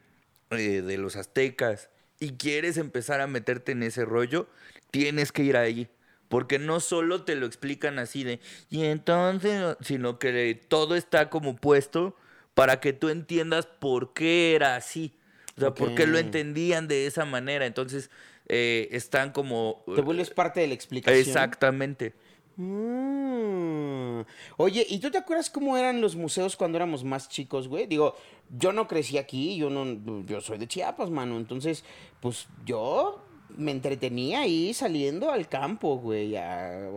eh, 0.51 0.81
de 0.81 0.97
los 0.97 1.15
aztecas 1.17 1.89
y 2.19 2.31
quieres 2.33 2.77
empezar 2.77 3.19
a 3.21 3.27
meterte 3.27 3.73
en 3.73 3.83
ese 3.83 4.05
rollo, 4.05 4.47
tienes 4.89 5.31
que 5.31 5.43
ir 5.43 5.57
ahí. 5.57 5.89
Porque 6.29 6.59
no 6.59 6.79
solo 6.79 7.25
te 7.25 7.35
lo 7.35 7.45
explican 7.45 7.99
así 7.99 8.23
de, 8.23 8.39
y 8.69 8.85
entonces, 8.85 9.75
sino 9.81 10.17
que 10.17 10.57
todo 10.69 10.95
está 10.95 11.29
como 11.29 11.57
puesto 11.57 12.15
para 12.53 12.79
que 12.79 12.93
tú 12.93 13.09
entiendas 13.09 13.65
por 13.65 14.13
qué 14.13 14.55
era 14.55 14.77
así. 14.77 15.13
O 15.57 15.59
sea, 15.61 15.73
por 15.73 15.93
qué 15.95 16.07
lo 16.07 16.17
entendían 16.17 16.87
de 16.87 17.05
esa 17.07 17.25
manera. 17.25 17.65
Entonces, 17.65 18.09
eh, 18.47 18.87
están 18.91 19.31
como... 19.31 19.83
Te 19.95 20.01
vuelves 20.01 20.29
parte 20.29 20.59
de 20.61 20.67
la 20.67 20.73
explicación. 20.73 21.19
Exactamente. 21.19 22.13
Mm. 22.55 24.21
Oye, 24.57 24.85
¿y 24.89 24.99
tú 24.99 25.09
te 25.11 25.17
acuerdas 25.17 25.49
cómo 25.49 25.77
eran 25.77 26.01
los 26.01 26.15
museos 26.15 26.55
cuando 26.55 26.77
éramos 26.77 27.03
más 27.03 27.29
chicos, 27.29 27.67
güey? 27.67 27.87
Digo, 27.87 28.15
yo 28.49 28.71
no 28.73 28.87
crecí 28.87 29.17
aquí, 29.17 29.57
yo 29.57 29.69
no, 29.69 30.23
yo 30.25 30.41
soy 30.41 30.57
de 30.57 30.67
Chiapas, 30.67 31.09
mano. 31.09 31.37
Entonces, 31.37 31.83
pues 32.19 32.47
yo 32.65 33.23
me 33.57 33.71
entretenía 33.71 34.41
ahí 34.41 34.73
saliendo 34.73 35.31
al 35.31 35.49
campo, 35.49 35.97
güey, 35.97 36.35
a 36.37 36.89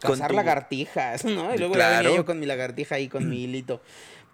cazar 0.00 0.30
tu- 0.30 0.36
lagartijas, 0.36 1.24
¿no? 1.24 1.54
Y 1.54 1.58
luego 1.58 1.74
ya 1.76 2.00
venía 2.00 2.16
yo 2.16 2.24
con 2.26 2.38
mi 2.38 2.46
lagartija 2.46 2.96
ahí, 2.96 3.08
con 3.08 3.28
mi 3.28 3.44
hilito. 3.44 3.80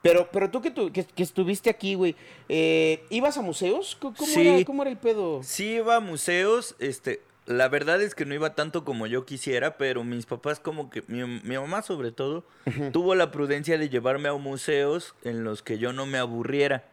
Pero, 0.02 0.30
pero 0.33 0.50
tú 0.50 0.62
que, 0.62 0.71
tú, 0.71 0.90
que, 0.92 1.04
que 1.04 1.23
estuviste 1.23 1.69
aquí, 1.69 1.95
güey, 1.95 2.16
eh, 2.49 3.04
¿ibas 3.11 3.37
a 3.37 3.42
museos? 3.42 3.97
¿Cómo, 4.00 4.14
Sí. 4.16 4.47
era, 4.47 4.64
¿Cómo 4.64 4.83
era 4.83 4.90
el 4.90 4.97
pedo? 4.97 5.42
Sí 5.42 5.75
iba 5.75 5.97
a 5.97 6.00
museos, 6.00 6.75
este, 6.78 7.21
la 7.47 7.69
verdad 7.69 8.00
es 8.00 8.14
que 8.14 8.25
no 8.25 8.35
iba 8.35 8.54
tanto 8.54 8.85
como 8.85 9.07
yo 9.07 9.26
quisiera, 9.26 9.76
pero 9.76 10.02
mis 10.04 10.25
papás 10.25 10.59
como 10.59 10.88
que, 10.88 11.02
mi, 11.07 11.23
mi 11.42 11.59
mamá 11.59 11.83
sobre 11.83 12.12
todo, 12.12 12.45
tuvo 12.92 13.14
la 13.14 13.30
prudencia 13.30 13.76
de 13.76 13.88
llevarme 13.90 14.28
a 14.30 14.35
museos 14.35 15.14
en 15.23 15.45
los 15.45 15.62
que 15.62 15.76
yo 15.78 15.92
no 15.92 16.07
me 16.07 16.16
aburriera. 16.19 16.85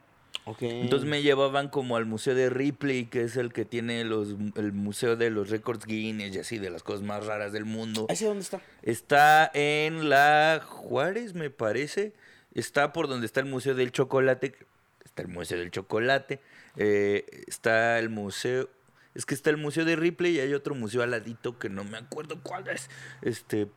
Ok. 0.43 0.61
Entonces 0.63 1.07
me 1.07 1.21
llevaban 1.21 1.67
como 1.69 1.95
al 1.97 2.05
museo 2.05 2.35
de 2.35 2.49
Ripley, 2.49 3.05
que 3.05 3.23
es 3.23 3.37
el 3.37 3.51
que 3.53 3.65
tiene 3.65 4.03
los, 4.03 4.29
el 4.55 4.71
museo 4.73 5.15
de 5.15 5.29
los 5.29 5.49
récords 5.49 5.85
Guinness 5.85 6.35
y 6.35 6.39
así, 6.39 6.57
de 6.57 6.69
las 6.69 6.83
cosas 6.83 7.01
más 7.03 7.25
raras 7.25 7.51
del 7.53 7.65
mundo. 7.65 8.05
¿Ese 8.09 8.25
dónde 8.25 8.43
está? 8.43 8.61
Está 8.81 9.51
en 9.53 10.09
la 10.09 10.61
Juárez, 10.65 11.33
me 11.33 11.49
parece. 11.49 12.13
Está 12.57 12.91
por 12.91 13.07
donde 13.07 13.25
está 13.25 13.39
el 13.39 13.45
Museo 13.45 13.75
del 13.75 13.91
Chocolate. 13.91 14.55
Está 15.05 15.21
el 15.21 15.27
Museo 15.29 15.57
del 15.59 15.71
Chocolate. 15.71 16.41
eh, 16.75 17.25
está 17.47 17.97
el 17.99 18.09
museo. 18.09 18.69
Es 19.15 19.25
que 19.25 19.33
está 19.33 19.49
el 19.49 19.57
Museo 19.57 19.85
de 19.85 19.95
Ripley 19.95 20.35
y 20.35 20.39
hay 20.41 20.53
otro 20.53 20.75
museo 20.75 21.01
al 21.01 21.11
ladito 21.11 21.57
que 21.57 21.69
no 21.69 21.83
me 21.83 21.97
acuerdo 21.97 22.39
cuál 22.43 22.67
es. 22.67 22.89
Este. 23.21 23.67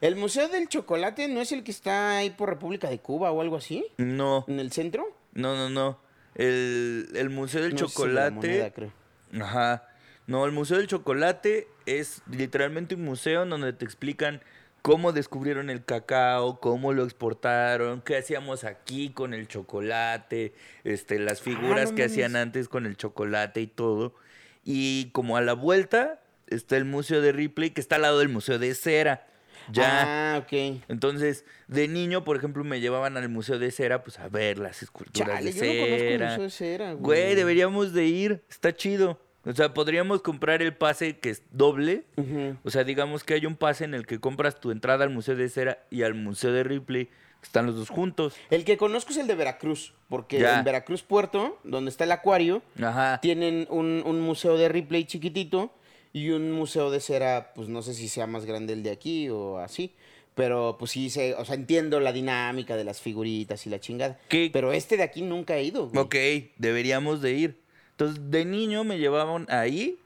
¿El 0.00 0.16
Museo 0.16 0.48
del 0.48 0.68
Chocolate 0.68 1.28
no 1.28 1.40
es 1.40 1.52
el 1.52 1.62
que 1.64 1.70
está 1.70 2.16
ahí 2.18 2.30
por 2.30 2.48
República 2.48 2.88
de 2.88 2.98
Cuba 2.98 3.30
o 3.30 3.40
algo 3.40 3.56
así? 3.56 3.86
No, 3.98 4.44
¿En 4.48 4.58
el 4.60 4.72
centro? 4.72 5.06
no, 5.32 5.54
no, 5.56 5.68
no. 5.70 6.00
El, 6.34 7.08
el 7.14 7.30
Museo 7.30 7.62
del 7.62 7.72
No, 7.72 7.78
Chocolate. 7.78 8.30
Moneda, 8.34 8.70
creo. 8.72 8.92
Ajá. 9.40 9.86
No, 10.26 10.44
el 10.46 10.52
Museo 10.52 10.78
del 10.78 10.86
Chocolate 10.86 11.68
es 11.86 12.22
literalmente 12.30 12.94
un 12.94 13.04
museo 13.04 13.42
en 13.42 13.50
donde 13.50 13.72
te 13.74 13.84
explican 13.84 14.42
cómo 14.84 15.12
descubrieron 15.12 15.70
el 15.70 15.82
cacao, 15.82 16.60
cómo 16.60 16.92
lo 16.92 17.04
exportaron, 17.04 18.02
qué 18.02 18.18
hacíamos 18.18 18.64
aquí 18.64 19.08
con 19.08 19.32
el 19.32 19.48
chocolate, 19.48 20.52
este, 20.84 21.18
las 21.18 21.40
figuras 21.40 21.86
Ah, 21.86 21.90
no 21.92 21.94
que 21.96 22.04
hacían 22.04 22.36
antes 22.36 22.68
con 22.68 22.84
el 22.84 22.98
chocolate 22.98 23.62
y 23.62 23.66
todo. 23.66 24.14
Y 24.62 25.08
como 25.12 25.38
a 25.38 25.40
la 25.40 25.54
vuelta 25.54 26.20
está 26.48 26.76
el 26.76 26.84
Museo 26.84 27.22
de 27.22 27.32
Ripley, 27.32 27.70
que 27.70 27.80
está 27.80 27.96
al 27.96 28.02
lado 28.02 28.18
del 28.18 28.28
Museo 28.28 28.58
de 28.58 28.74
Cera. 28.74 29.26
Ya. 29.72 30.34
Ah, 30.34 30.38
ok. 30.40 30.82
Entonces, 30.88 31.46
de 31.66 31.88
niño, 31.88 32.22
por 32.22 32.36
ejemplo, 32.36 32.62
me 32.62 32.82
llevaban 32.82 33.16
al 33.16 33.30
Museo 33.30 33.58
de 33.58 33.70
Cera, 33.70 34.04
pues 34.04 34.18
a 34.18 34.28
ver 34.28 34.58
las 34.58 34.82
esculturas 34.82 35.36
Chale, 35.36 35.50
de 35.50 35.58
yo 35.58 35.64
no 35.64 35.80
conozco 35.80 35.94
el 35.94 36.10
cera. 36.10 36.26
Museo 36.26 36.44
de 36.44 36.50
Cera, 36.50 36.92
güey. 36.92 37.22
Güey, 37.22 37.34
deberíamos 37.36 37.94
de 37.94 38.04
ir, 38.04 38.42
está 38.50 38.76
chido. 38.76 39.18
O 39.46 39.52
sea, 39.52 39.74
podríamos 39.74 40.22
comprar 40.22 40.62
el 40.62 40.74
pase 40.74 41.18
que 41.18 41.30
es 41.30 41.42
doble. 41.50 42.04
Ujú. 42.16 42.56
O 42.64 42.70
sea, 42.70 42.84
digamos 42.84 43.24
que 43.24 43.34
hay 43.34 43.46
un 43.46 43.56
pase 43.56 43.84
en 43.84 43.94
el 43.94 44.06
que 44.06 44.18
compras 44.20 44.60
tu 44.60 44.70
entrada 44.70 45.04
al 45.04 45.10
Museo 45.10 45.36
de 45.36 45.48
Cera 45.48 45.84
y 45.90 46.02
al 46.02 46.14
Museo 46.14 46.52
de 46.52 46.64
Ripley, 46.64 47.06
que 47.06 47.12
están 47.42 47.66
los 47.66 47.76
dos 47.76 47.90
juntos. 47.90 48.34
El 48.50 48.64
que 48.64 48.76
conozco 48.76 49.12
es 49.12 49.18
el 49.18 49.26
de 49.26 49.34
Veracruz, 49.34 49.92
porque 50.08 50.38
Ya. 50.40 50.58
en 50.58 50.64
Veracruz 50.64 51.02
Puerto, 51.02 51.58
donde 51.64 51.90
está 51.90 52.04
el 52.04 52.12
acuario, 52.12 52.62
Ajá. 52.82 53.20
tienen 53.20 53.66
un, 53.70 54.02
un 54.06 54.20
museo 54.20 54.56
de 54.56 54.68
Ripley 54.70 55.04
chiquitito 55.04 55.74
y 56.12 56.30
un 56.30 56.50
museo 56.52 56.90
de 56.90 57.00
cera, 57.00 57.52
pues 57.54 57.68
no 57.68 57.82
sé 57.82 57.92
si 57.92 58.08
sea 58.08 58.26
más 58.26 58.46
grande 58.46 58.72
el 58.72 58.82
de 58.82 58.90
aquí 58.92 59.28
o 59.28 59.58
así. 59.58 59.92
Pero 60.34 60.76
pues 60.78 60.90
sí, 60.90 61.10
sé, 61.10 61.34
o 61.34 61.44
sea, 61.44 61.54
entiendo 61.54 62.00
la 62.00 62.12
dinámica 62.12 62.76
de 62.76 62.82
las 62.82 63.00
figuritas 63.00 63.66
y 63.66 63.70
la 63.70 63.78
chingada. 63.78 64.18
¿Qué? 64.28 64.50
Pero 64.52 64.72
este 64.72 64.96
de 64.96 65.04
aquí 65.04 65.22
nunca 65.22 65.56
he 65.56 65.62
ido. 65.62 65.88
güey. 65.90 66.02
Ok, 66.04 66.16
deberíamos 66.56 67.20
de 67.20 67.32
ir. 67.34 67.63
Entonces, 67.94 68.30
de 68.30 68.44
niño 68.44 68.82
me 68.82 68.98
llevaban 68.98 69.46
ahí 69.48 70.00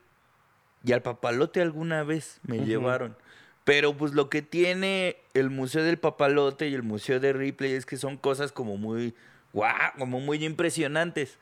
y 0.85 0.93
al 0.93 1.03
papalote 1.03 1.63
alguna 1.63 2.05
vez 2.05 2.39
me 2.43 2.59
llevaron. 2.59 3.17
Pero 3.65 3.97
pues 3.97 4.13
lo 4.13 4.31
que 4.31 4.43
tiene 4.43 5.17
el 5.35 5.51
Museo 5.51 5.83
del 5.83 5.99
Papalote 5.99 6.69
y 6.69 6.75
el 6.75 6.83
Museo 6.83 7.21
de 7.21 7.33
Ripley 7.33 7.73
es 7.73 7.87
que 7.87 7.97
son 7.97 8.17
cosas 8.17 8.53
como 8.53 8.77
muy, 8.77 9.15
guau, 9.53 9.93
como 9.99 10.21
muy 10.21 10.45
impresionantes. 10.45 11.39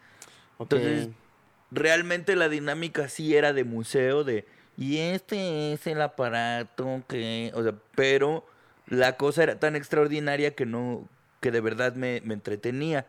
Entonces, 0.59 1.09
realmente 1.71 2.37
la 2.37 2.49
dinámica 2.49 3.09
sí 3.09 3.37
era 3.37 3.53
de 3.53 3.65
museo, 3.65 4.25
de, 4.25 4.45
y 4.77 4.99
este 4.99 5.73
es 5.73 5.87
el 5.87 6.01
aparato 6.01 7.03
que, 7.09 7.51
o 7.55 7.63
sea, 7.63 7.75
pero 7.95 8.47
la 8.87 9.17
cosa 9.17 9.43
era 9.43 9.59
tan 9.59 9.77
extraordinaria 9.77 10.55
que 10.55 10.67
no, 10.67 11.09
que 11.41 11.51
de 11.51 11.61
verdad 11.61 11.95
me, 11.95 12.21
me 12.25 12.35
entretenía. 12.35 13.07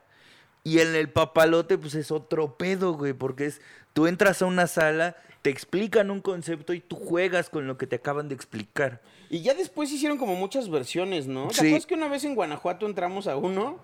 Y 0.67 0.79
en 0.81 0.95
el 0.95 1.09
papalote, 1.09 1.77
pues 1.77 1.95
es 1.95 2.11
otro 2.11 2.57
pedo, 2.57 2.93
güey, 2.93 3.13
porque 3.13 3.45
es, 3.45 3.61
tú 3.93 4.05
entras 4.05 4.41
a 4.41 4.45
una 4.47 4.67
sala, 4.67 5.15
te 5.41 5.49
explican 5.49 6.11
un 6.11 6.19
concepto 6.19 6.73
y 6.73 6.81
tú 6.81 6.97
juegas 6.97 7.49
con 7.49 7.67
lo 7.67 7.77
que 7.77 7.87
te 7.87 7.95
acaban 7.95 8.27
de 8.27 8.35
explicar. 8.35 9.01
Y 9.29 9.41
ya 9.43 9.53
después 9.53 9.89
hicieron 9.91 10.17
como 10.17 10.35
muchas 10.35 10.69
versiones, 10.69 11.27
¿no? 11.27 11.47
¿Te 11.47 11.53
Sí. 11.53 11.59
acuerdas 11.67 11.85
que 11.85 11.93
una 11.93 12.09
vez 12.09 12.25
en 12.25 12.35
Guanajuato 12.35 12.85
entramos 12.85 13.27
a 13.27 13.37
uno? 13.37 13.79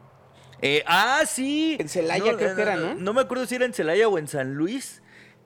Eh, 0.62 0.84
ah, 0.86 1.22
sí. 1.26 1.78
En 1.80 1.88
Celaya 1.88 2.36
creo 2.36 2.56
que 2.56 2.62
era, 2.62 2.76
¿no? 2.76 2.96
No 2.96 3.14
me 3.14 3.22
acuerdo 3.22 3.46
si 3.46 3.56
era 3.56 3.66
en 3.66 3.74
Celaya 3.74 4.08
o 4.10 4.18
en 4.18 4.28
San 4.28 4.56
Luis. 4.56 5.02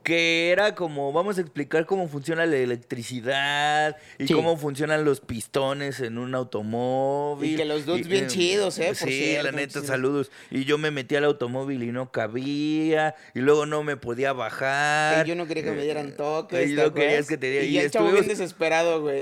Que 0.08 0.52
era 0.52 0.74
como, 0.74 1.12
vamos 1.12 1.38
a 1.38 1.42
explicar 1.42 1.86
cómo 1.86 2.08
funciona 2.08 2.46
la 2.46 2.56
electricidad 2.56 3.98
y 4.18 4.26
Sí. 4.28 4.34
cómo 4.34 4.56
funcionan 4.56 5.04
los 5.04 5.20
pistones 5.20 6.00
en 6.00 6.18
un 6.18 6.34
automóvil. 6.34 7.52
Y 7.52 7.56
que 7.58 7.66
los 7.66 7.86
dudes 7.86 8.08
bien 8.08 8.28
chidos, 8.28 8.80
¿eh? 8.80 8.94
Por 8.98 9.10
sí, 9.10 9.36
la 9.44 9.52
neta, 9.52 9.84
saludos. 9.84 10.32
Y 10.50 10.64
yo 10.64 10.78
me 10.78 10.92
metí 10.92 11.18
al 11.18 11.26
automóvil 11.26 11.84
y 11.84 11.92
no 11.92 12.10
cabía. 12.14 13.16
Y 13.36 13.40
luego 13.40 13.66
no 13.66 13.84
me 13.84 13.98
podía 13.98 14.32
bajar. 14.32 15.26
Y 15.26 15.30
yo 15.30 15.36
no 15.36 15.46
quería 15.46 15.64
que 15.64 15.72
me 15.72 15.84
dieran 15.84 16.16
toques. 16.16 16.70
Y 16.72 16.76
¿te 16.78 16.84
no 16.84 16.94
querías 16.94 17.28
que 17.28 17.38
te 17.38 17.52
dieran. 17.52 17.68
Y 17.68 17.74
ya 17.74 17.82
el 17.82 17.92
chavo 17.92 18.10
bien 18.10 18.30
desesperado, 18.30 19.02
güey. 19.02 19.22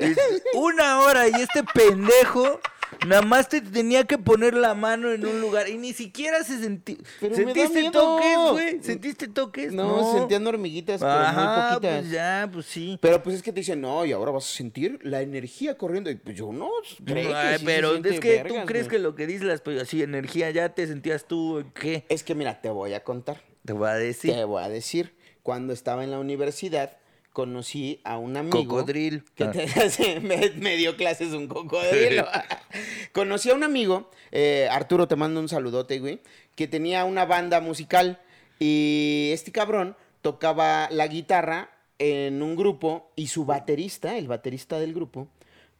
Una 0.53 1.01
hora 1.01 1.27
y 1.27 1.31
este 1.41 1.63
pendejo 1.63 2.59
nada 3.07 3.21
más 3.21 3.49
te 3.49 3.61
tenía 3.61 4.05
que 4.05 4.17
poner 4.17 4.53
la 4.53 4.73
mano 4.73 5.11
en 5.11 5.25
un 5.25 5.41
lugar 5.41 5.69
y 5.69 5.77
ni 5.77 5.93
siquiera 5.93 6.43
se 6.43 6.59
sentí. 6.59 6.97
Pero 7.19 7.35
¿Sentiste 7.35 7.89
toques, 7.91 8.37
güey? 8.51 8.83
¿Sentiste 8.83 9.27
toques? 9.27 9.73
No, 9.73 10.13
sentían 10.13 10.45
hormiguitas, 10.47 11.01
pero 11.01 11.11
Ajá, 11.11 11.33
muy 11.33 11.73
poquitas. 11.75 12.01
pues 12.01 12.11
ya, 12.11 12.49
pues 12.51 12.65
sí. 12.65 12.97
Pero 13.01 13.23
pues 13.23 13.37
es 13.37 13.43
que 13.43 13.51
te 13.51 13.59
dicen, 13.59 13.81
no, 13.81 14.05
y 14.05 14.11
ahora 14.11 14.31
vas 14.31 14.45
a 14.45 14.55
sentir 14.55 14.99
la 15.03 15.21
energía 15.21 15.77
corriendo. 15.77 16.09
Y 16.09 16.15
pues 16.15 16.35
yo 16.35 16.51
no, 16.51 16.69
creo 17.03 17.27
que 17.27 17.33
Ay, 17.33 17.53
sí 17.53 17.59
se 17.59 17.65
pero 17.65 17.95
es 17.95 18.19
que 18.19 18.45
tú 18.47 18.55
crees 18.65 18.87
que 18.87 18.99
lo 18.99 19.15
que 19.15 19.27
dices, 19.27 19.43
las 19.43 19.61
pues, 19.61 19.81
así, 19.81 20.01
energía, 20.01 20.49
ya 20.51 20.69
te 20.69 20.87
sentías 20.87 21.25
tú, 21.25 21.63
¿qué? 21.73 22.05
Es 22.09 22.23
que 22.23 22.35
mira, 22.35 22.61
te 22.61 22.69
voy 22.69 22.93
a 22.93 23.03
contar. 23.03 23.41
Te 23.65 23.73
voy 23.73 23.89
a 23.89 23.95
decir. 23.95 24.33
Te 24.33 24.43
voy 24.43 24.63
a 24.63 24.69
decir. 24.69 25.15
Cuando 25.41 25.73
estaba 25.73 26.03
en 26.03 26.11
la 26.11 26.19
universidad, 26.19 26.97
conocí 27.35 27.99
a 28.05 28.17
un 28.17 28.37
amigo. 28.37 28.57
Cocodril. 28.65 29.23
Que 29.35 29.43
Ah. 29.43 29.51
te- 29.51 29.89
sí, 29.91 30.15
me, 30.21 30.51
me 30.55 30.77
dio 30.77 30.95
clases 30.95 31.33
un 31.33 31.47
cocodrilo. 31.47 32.25
conocí 33.11 33.49
a 33.51 33.53
un 33.55 33.63
amigo, 33.65 34.09
eh, 34.31 34.67
Arturo, 34.71 35.07
te 35.07 35.17
mando 35.17 35.41
un 35.41 35.49
saludote, 35.49 35.99
güey, 35.99 36.21
que 36.55 36.67
tenía 36.67 37.03
una 37.03 37.25
banda 37.25 37.59
musical 37.59 38.19
Y 38.57 39.31
este 39.33 39.51
cabrón 39.51 39.97
tocaba 40.21 40.87
la 40.89 41.07
guitarra 41.07 41.69
en 41.99 42.41
un 42.41 42.55
grupo 42.55 43.11
y 43.17 43.27
su 43.27 43.43
baterista, 43.43 44.17
el 44.17 44.27
baterista 44.29 44.79
del 44.79 44.93
grupo, 44.93 45.27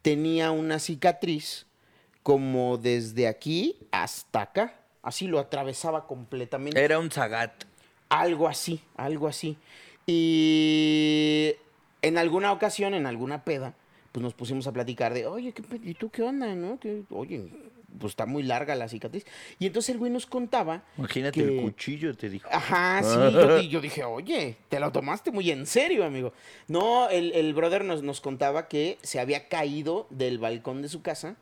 tenía 0.01 0.51
una 0.51 0.79
cicatriz 0.79 1.67
como 2.21 2.77
desde 2.77 3.29
aquí 3.29 3.77
hasta 3.91 4.41
acá. 4.41 4.75
Así 5.03 5.27
lo 5.27 5.39
atravesaba 5.39 6.05
completamente. 6.05 6.83
Era 6.83 6.99
un 6.99 7.09
zagat. 7.11 7.63
Algo 8.09 8.47
así, 8.49 8.81
algo 8.97 9.27
así. 9.29 9.55
Y 10.07 11.53
en 12.01 12.17
alguna 12.17 12.51
ocasión, 12.51 12.93
en 12.93 13.05
alguna 13.05 13.43
peda, 13.43 13.73
pues 14.11 14.23
nos 14.23 14.33
pusimos 14.33 14.67
a 14.67 14.71
platicar 14.71 15.13
de, 15.13 15.25
oye, 15.25 15.51
¿qué, 15.51 15.63
¿y 15.83 15.93
tú 15.95 16.09
qué 16.09 16.23
onda, 16.23 16.53
no? 16.55 16.79
Que, 16.79 17.03
oye, 17.09 17.49
pues 17.99 18.11
está 18.11 18.25
muy 18.25 18.43
larga 18.43 18.75
la 18.75 18.87
cicatriz. 18.87 19.25
Y 19.59 19.67
entonces 19.67 19.89
el 19.89 19.99
güey 19.99 20.11
nos 20.11 20.25
contaba. 20.25 20.83
Imagínate 20.97 21.41
el 21.41 21.61
cuchillo, 21.61 22.15
te 22.15 22.29
dijo. 22.29 22.47
Ajá, 22.51 23.01
sí. 23.59 23.67
Yo, 23.69 23.81
dije, 23.81 24.03
oye, 24.03 24.57
te 24.69 24.79
lo 24.79 24.91
tomaste 24.91 25.31
muy 25.31 25.49
en 25.51 25.65
serio, 25.65 26.05
amigo. 26.05 26.33
No, 26.67 27.09
el, 27.09 27.53
brother 27.53 27.83
nos, 27.83 28.03
nos 28.03 28.21
contaba 28.21 28.67
que 28.67 28.97
se 29.01 29.19
había 29.19 29.47
caído 29.47 30.07
del 30.09 30.37
balcón 30.37 30.81
de 30.81 30.89
su 30.89 31.01
casa. 31.01 31.35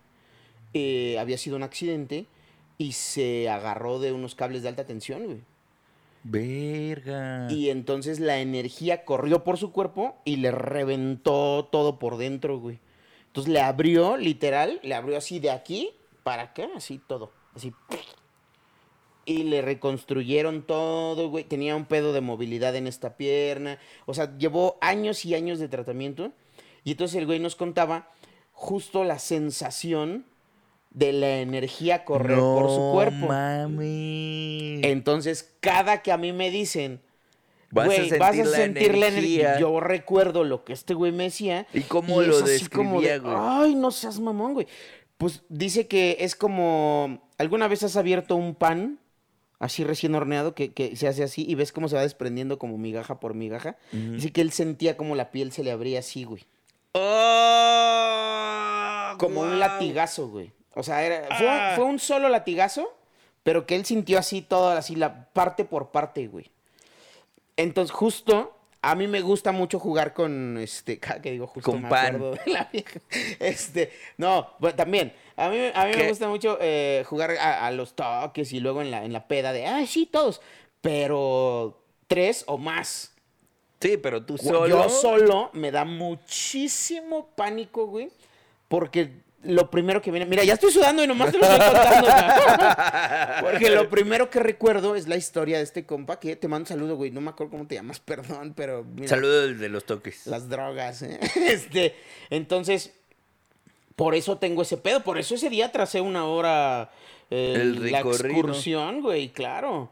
Eh, 0.73 1.17
había 1.19 1.37
sido 1.37 1.55
un 1.55 1.63
accidente 1.63 2.25
y 2.77 2.93
se 2.93 3.49
agarró 3.49 3.99
de 3.99 4.11
unos 4.11 4.35
cables 4.35 4.63
de 4.63 4.69
alta 4.69 4.85
tensión, 4.85 5.25
güey. 5.25 5.41
Verga. 6.23 7.47
Y 7.49 7.69
entonces 7.69 8.19
la 8.19 8.39
energía 8.39 9.03
corrió 9.03 9.43
por 9.43 9.57
su 9.57 9.71
cuerpo 9.71 10.15
y 10.23 10.37
le 10.37 10.51
reventó 10.51 11.67
todo 11.71 11.99
por 11.99 12.17
dentro, 12.17 12.59
güey. 12.59 12.79
Entonces 13.27 13.51
le 13.51 13.59
abrió, 13.61 14.15
literal, 14.17 14.79
le 14.83 14.95
abrió 14.95 15.17
así 15.17 15.39
de 15.39 15.51
aquí 15.51 15.91
para 16.23 16.43
acá, 16.43 16.67
así 16.75 16.99
todo. 17.05 17.31
Así. 17.55 17.73
Y 19.25 19.43
le 19.43 19.61
reconstruyeron 19.61 20.63
todo, 20.63 21.29
güey. 21.29 21.43
Tenía 21.43 21.75
un 21.75 21.85
pedo 21.85 22.13
de 22.13 22.21
movilidad 22.21 22.75
en 22.75 22.87
esta 22.87 23.17
pierna. 23.17 23.79
O 24.05 24.13
sea, 24.13 24.37
llevó 24.37 24.77
años 24.81 25.25
y 25.25 25.35
años 25.35 25.59
de 25.59 25.67
tratamiento. 25.67 26.31
Y 26.83 26.91
entonces 26.91 27.17
el 27.17 27.25
güey 27.25 27.39
nos 27.39 27.55
contaba 27.55 28.09
justo 28.51 29.03
la 29.03 29.19
sensación 29.19 30.25
de 30.93 31.11
la 31.11 31.39
energía 31.39 32.05
correr 32.05 32.37
por 32.37 32.69
su 32.69 32.91
cuerpo. 32.93 33.27
Mami. 33.27 34.79
Entonces, 34.83 35.55
cada 35.59 36.01
que 36.01 36.11
a 36.11 36.17
mí 36.17 36.31
me 36.33 36.51
dicen, 36.51 37.01
güey, 37.71 38.09
vas 38.17 38.37
a 38.39 38.45
sentir, 38.45 38.95
la, 38.95 39.07
energía. 39.07 39.59
Yo 39.59 39.79
recuerdo 39.79 40.43
lo 40.43 40.63
que 40.63 40.73
este 40.73 40.93
güey 40.93 41.11
me 41.11 41.23
decía. 41.25 41.67
¿Y 41.73 41.81
cómo 41.81 42.21
lo 42.21 42.41
describía, 42.41 43.17
güey? 43.17 43.35
Ay, 43.37 43.75
no 43.75 43.91
seas 43.91 44.19
mamón, 44.19 44.53
güey. 44.53 44.67
Pues 45.17 45.43
dice 45.49 45.87
que 45.87 46.17
es 46.19 46.35
como. 46.35 47.27
¿Alguna 47.37 47.67
vez 47.67 47.83
has 47.83 47.97
abierto 47.97 48.35
un 48.35 48.55
pan? 48.55 48.99
Así 49.59 49.83
recién 49.85 50.13
horneado, 50.13 50.55
que, 50.55 50.93
se 50.97 51.07
hace 51.07 51.23
así 51.23 51.45
y 51.47 51.55
ves 51.55 51.71
cómo 51.71 51.87
se 51.87 51.95
va 51.95 52.01
desprendiendo 52.01 52.59
como 52.59 52.77
migaja 52.77 53.21
por 53.21 53.33
migaja. 53.33 53.77
Dice 53.93 54.33
que 54.33 54.41
él 54.41 54.51
sentía 54.51 54.97
como 54.97 55.15
la 55.15 55.31
piel 55.31 55.53
se 55.53 55.63
le 55.63 55.71
abría 55.71 55.99
así, 55.99 56.25
güey. 56.25 56.43
Oh, 56.91 57.13
como 59.17 59.39
un 59.39 59.59
latigazo, 59.59 60.27
güey. 60.27 60.51
O 60.75 60.83
sea, 60.83 61.03
era, 61.03 61.27
ah. 61.29 61.73
fue, 61.75 61.85
un 61.85 61.99
solo 61.99 62.29
latigazo, 62.29 62.93
pero 63.43 63.65
que 63.65 63.75
él 63.75 63.85
sintió 63.85 64.17
así 64.17 64.41
todo, 64.41 64.69
así 64.69 64.95
la 64.95 65.25
parte 65.25 65.65
por 65.65 65.91
parte, 65.91 66.27
güey. 66.27 66.49
Entonces, 67.55 67.95
justo, 67.95 68.55
a 68.81 68.95
mí 68.95 69.07
me 69.07 69.21
gusta 69.21 69.51
mucho 69.51 69.79
jugar 69.79 70.13
con, 70.13 70.57
este, 70.57 70.99
¿qué 71.21 71.31
digo? 71.31 71.47
Justo 71.47 71.71
con 71.71 71.87
pan. 71.87 72.21
Este, 73.39 73.91
no, 74.17 74.49
bueno, 74.59 74.75
también, 74.75 75.13
a 75.35 75.49
mí, 75.49 75.57
a 75.73 75.85
mí 75.85 75.91
me 75.95 76.09
gusta 76.09 76.27
mucho 76.27 76.57
eh, 76.59 77.03
jugar 77.07 77.31
a, 77.31 77.69
los 77.71 77.93
toques 77.93 78.51
y 78.53 78.59
luego 78.59 78.81
en 78.81 78.91
la, 78.91 79.05
en 79.05 79.13
la 79.13 79.27
peda 79.27 79.53
de, 79.53 79.65
ay, 79.67 79.87
sí, 79.87 80.05
todos, 80.05 80.41
pero 80.81 81.83
tres 82.07 82.43
o 82.47 82.57
más. 82.57 83.13
Sí, 83.79 83.97
pero 83.97 84.23
tú 84.25 84.37
solo. 84.37 84.67
Yo 84.67 84.87
solo 84.87 85.49
me 85.53 85.69
da 85.69 85.83
muchísimo 85.83 87.27
pánico, 87.35 87.87
güey, 87.87 88.09
porque 88.69 89.22
lo 89.43 89.69
primero 89.69 90.01
que 90.01 90.11
viene. 90.11 90.25
Mira, 90.25 90.43
ya 90.43 90.53
estoy 90.53 90.71
sudando 90.71 91.03
y 91.03 91.07
nomás 91.07 91.31
te 91.31 91.37
lo 91.37 91.45
estoy 91.45 91.59
contando. 91.59 92.07
Porque 93.41 93.69
lo 93.69 93.89
primero 93.89 94.29
que 94.29 94.39
recuerdo 94.39 94.95
es 94.95 95.07
la 95.07 95.17
historia 95.17 95.57
de 95.57 95.63
este 95.63 95.85
compa 95.85 96.19
que 96.19 96.35
te 96.35 96.47
mando 96.47 96.63
un 96.63 96.67
saludo, 96.67 96.95
güey. 96.95 97.11
No 97.11 97.21
me 97.21 97.29
acuerdo 97.29 97.51
cómo 97.51 97.67
te 97.67 97.75
llamas, 97.75 97.99
perdón, 98.05 98.53
pero. 98.55 98.85
Saludo 99.05 99.53
de 99.53 99.69
los 99.69 99.85
toques. 99.85 100.27
Las 100.27 100.49
drogas, 100.49 101.01
¿eh? 101.01 101.19
Este. 101.35 101.95
Entonces, 102.29 102.93
por 103.95 104.15
eso 104.15 104.37
tengo 104.37 104.61
ese 104.61 104.77
pedo. 104.77 105.03
Por 105.03 105.17
eso 105.17 105.35
ese 105.35 105.49
día 105.49 105.71
tracé 105.71 106.01
una 106.01 106.25
hora. 106.25 106.91
Eh, 107.29 107.53
El 107.55 107.91
la 107.91 107.99
excursión, 108.01 109.01
güey, 109.01 109.29
claro. 109.29 109.89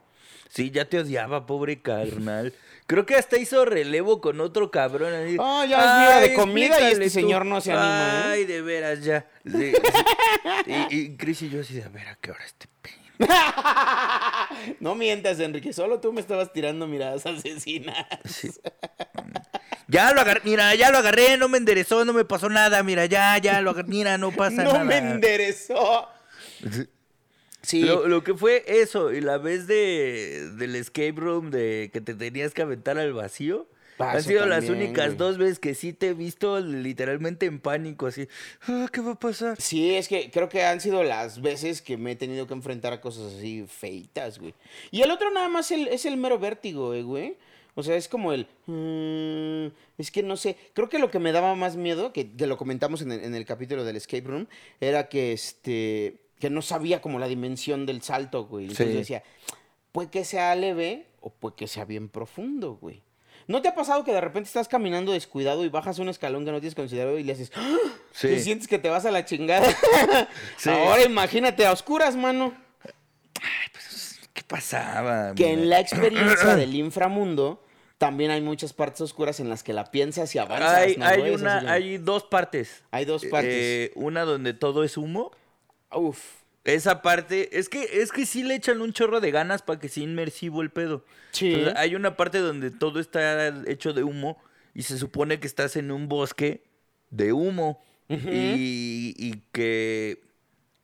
Sí, 0.50 0.70
ya 0.70 0.86
te 0.86 1.00
odiaba, 1.00 1.46
pobre 1.46 1.82
carnal. 1.82 2.54
Creo 2.92 3.06
que 3.06 3.16
hasta 3.16 3.38
hizo 3.38 3.64
relevo 3.64 4.20
con 4.20 4.42
otro 4.42 4.70
cabrón. 4.70 5.14
Así. 5.14 5.38
Oh, 5.40 5.64
ya 5.64 6.20
es 6.20 6.30
de 6.30 6.36
comida 6.36 6.78
y 6.82 6.92
este 6.92 7.10
señor 7.10 7.46
no 7.46 7.62
se 7.62 7.72
anima. 7.72 8.10
¿eh? 8.10 8.24
Ay, 8.26 8.46
de 8.46 8.62
veras, 8.62 9.02
ya. 9.02 9.26
y, 9.46 10.98
y 10.98 11.16
Chris 11.16 11.42
y 11.44 11.50
yo 11.50 11.62
así 11.62 11.76
de, 11.76 11.84
a 11.84 11.88
ver, 11.88 12.06
¿a 12.10 12.18
qué 12.18 12.32
hora 12.32 12.44
este 12.44 12.68
no 14.82 14.96
mientas, 14.96 15.40
Enrique. 15.40 15.72
Solo 15.72 16.02
tú 16.02 16.12
me 16.12 16.20
estabas 16.20 16.52
tirando 16.52 16.86
miradas 16.86 17.26
asesinas. 17.26 18.06
Ya 19.88 20.12
lo 20.12 20.20
agarré, 20.20 20.42
mira, 20.44 20.76
ya 20.76 20.92
lo 20.92 20.98
agarré, 20.98 21.38
no 21.38 21.48
me 21.48 21.60
enderezó, 21.60 22.04
no 22.04 22.12
me 22.12 22.26
pasó 22.26 22.50
nada, 22.50 22.84
mira, 22.84 23.06
ya, 23.06 23.38
ya 23.38 23.62
lo 23.62 23.70
agarré, 23.70 23.88
mira, 23.88 24.18
no 24.18 24.32
pasa 24.32 24.64
nada. 24.64 24.80
No 24.80 24.86
me 24.86 24.98
enderezó. 24.98 26.10
Sí. 27.62 27.82
Lo, 27.82 28.24
que 28.24 28.34
fue 28.34 28.64
eso, 28.68 29.12
y 29.12 29.22
la 29.22 29.38
vez 29.38 29.68
de, 29.68 30.50
del 30.58 30.76
escape 30.76 31.14
room 31.16 31.52
de 31.52 31.90
que 31.94 32.02
te 32.02 32.14
tenías 32.16 32.54
que 32.54 32.62
aventar 32.62 32.98
al 32.98 33.14
vacío. 33.14 33.68
Ah, 34.00 34.14
han 34.14 34.24
sido 34.24 34.48
las 34.48 34.68
únicas 34.68 35.16
dos 35.16 35.38
veces 35.38 35.60
que 35.60 35.76
sí 35.76 35.94
te 35.94 36.08
he 36.08 36.14
visto 36.16 36.60
literalmente 36.60 37.46
en 37.46 37.60
pánico, 37.60 38.08
así, 38.08 38.28
ah, 38.68 38.88
¿qué 38.92 39.00
va 39.00 39.12
a 39.12 39.20
pasar? 39.20 39.62
Sí, 39.62 39.94
es 39.94 40.08
que 40.08 40.32
creo 40.32 40.50
que 40.50 40.64
han 40.64 40.82
sido 40.82 41.04
las 41.04 41.40
veces 41.40 41.84
que 41.84 41.98
me 41.98 42.14
he 42.14 42.16
tenido 42.16 42.48
que 42.48 42.56
enfrentar 42.56 42.94
a 42.94 43.02
cosas 43.02 43.34
así 43.34 43.66
feitas, 43.68 44.40
güey. 44.40 44.56
Y 44.90 45.04
el 45.04 45.12
otro 45.12 45.30
nada 45.30 45.50
más 45.50 45.70
es 45.70 46.06
el 46.06 46.18
mero 46.18 46.40
vértigo, 46.40 46.96
eh, 46.96 47.04
güey. 47.04 47.38
O 47.76 47.84
sea, 47.84 47.96
es 47.96 48.08
como 48.08 48.34
el... 48.34 48.48
Mm, 48.66 49.74
es 49.98 50.12
que 50.12 50.24
no 50.24 50.36
sé, 50.36 50.58
creo 50.74 50.90
que 50.90 51.00
lo 51.00 51.10
que 51.10 51.20
me 51.20 51.32
daba 51.32 51.56
más 51.56 51.78
miedo, 51.78 52.12
que, 52.12 52.30
lo 52.38 52.58
comentamos 52.58 53.02
en 53.02 53.12
el, 53.12 53.24
en 53.24 53.36
el 53.36 53.46
capítulo 53.46 53.84
del 53.86 53.96
escape 53.96 54.28
room, 54.28 54.48
era 54.82 55.08
que 55.08 55.32
este 55.32 56.21
que 56.42 56.50
no 56.50 56.62
sabía 56.62 57.00
como 57.00 57.20
la 57.20 57.28
dimensión 57.28 57.86
del 57.86 58.02
salto, 58.02 58.46
güey. 58.48 58.66
Entonces 58.66 58.94
decía, 58.94 59.24
puede 59.94 60.10
que 60.10 60.26
sea 60.26 60.54
leve 60.56 61.08
o 61.22 61.30
puede 61.30 61.56
que 61.56 61.68
sea 61.68 61.86
bien 61.86 62.10
profundo, 62.10 62.78
güey. 62.82 63.04
¿No 63.48 63.62
te 63.62 63.68
ha 63.68 63.76
pasado 63.76 64.04
que 64.04 64.12
de 64.12 64.22
repente 64.22 64.48
estás 64.48 64.68
caminando 64.68 65.12
descuidado 65.12 65.64
y 65.64 65.70
bajas 65.70 66.00
un 66.00 66.10
escalón 66.10 66.46
que 66.46 66.52
no 66.52 66.60
tienes 66.60 66.76
considerado 66.76 67.18
y 67.18 67.24
le 67.24 67.34
haces, 67.34 67.52
¡Ah! 67.56 67.78
sí. 68.12 68.40
sientes 68.40 68.68
que 68.68 68.80
te 68.80 68.90
vas 68.90 69.06
a 69.06 69.12
la 69.12 69.26
chingada? 69.26 69.68
Ahora 70.66 71.04
imagínate 71.04 71.66
a 71.66 71.72
oscuras, 71.72 72.16
mano. 72.16 72.54
Ay, 72.84 73.68
pues, 73.72 74.20
¿qué 74.34 74.44
pasaba? 74.44 75.34
Que 75.36 75.52
en 75.52 75.70
la 75.70 75.80
experiencia 75.80 76.56
del 76.56 76.76
inframundo 76.76 77.64
también 77.98 78.32
hay 78.32 78.42
muchas 78.42 78.74
partes 78.74 79.02
oscuras 79.02 79.40
en 79.40 79.50
las 79.50 79.64
que 79.64 79.74
la 79.74 79.86
piensas 79.86 80.34
y 80.34 80.40
avanzas. 80.40 80.78
Hay, 80.78 80.98
hay, 81.02 81.30
una, 81.30 81.72
hay 81.72 81.98
dos 82.00 82.24
partes. 82.24 82.84
Hay 82.90 83.06
dos 83.06 83.26
partes. 83.26 83.54
Eh, 83.54 83.92
una 83.96 84.24
donde 84.24 84.54
todo 84.54 84.84
es 84.84 84.98
humo 84.98 85.32
Uf. 85.94 86.42
Esa 86.64 87.02
parte, 87.02 87.58
es 87.58 87.70
que, 87.70 88.02
es 88.02 88.12
que 88.12 88.26
sí 88.26 88.44
le 88.44 88.54
echan 88.54 88.82
un 88.82 88.94
chorro 88.94 89.20
de 89.20 89.32
ganas 89.32 89.64
para 89.64 89.80
que 89.80 89.90
sea 89.90 90.04
inmersivo 90.04 90.62
el 90.62 90.70
pedo. 90.70 91.04
Sí. 91.32 91.56
hay 91.76 91.96
una 91.96 92.16
parte 92.16 92.38
donde 92.38 92.70
todo 92.70 93.00
está 93.00 93.48
hecho 93.68 93.94
de 93.94 94.04
humo 94.04 94.38
y 94.76 94.84
se 94.84 95.00
supone 95.00 95.40
que 95.40 95.48
estás 95.48 95.76
en 95.76 95.92
un 95.92 96.08
bosque 96.08 96.64
de 97.10 97.34
humo. 97.34 97.84
y, 98.10 99.16
y, 99.18 99.42
que. 99.54 100.22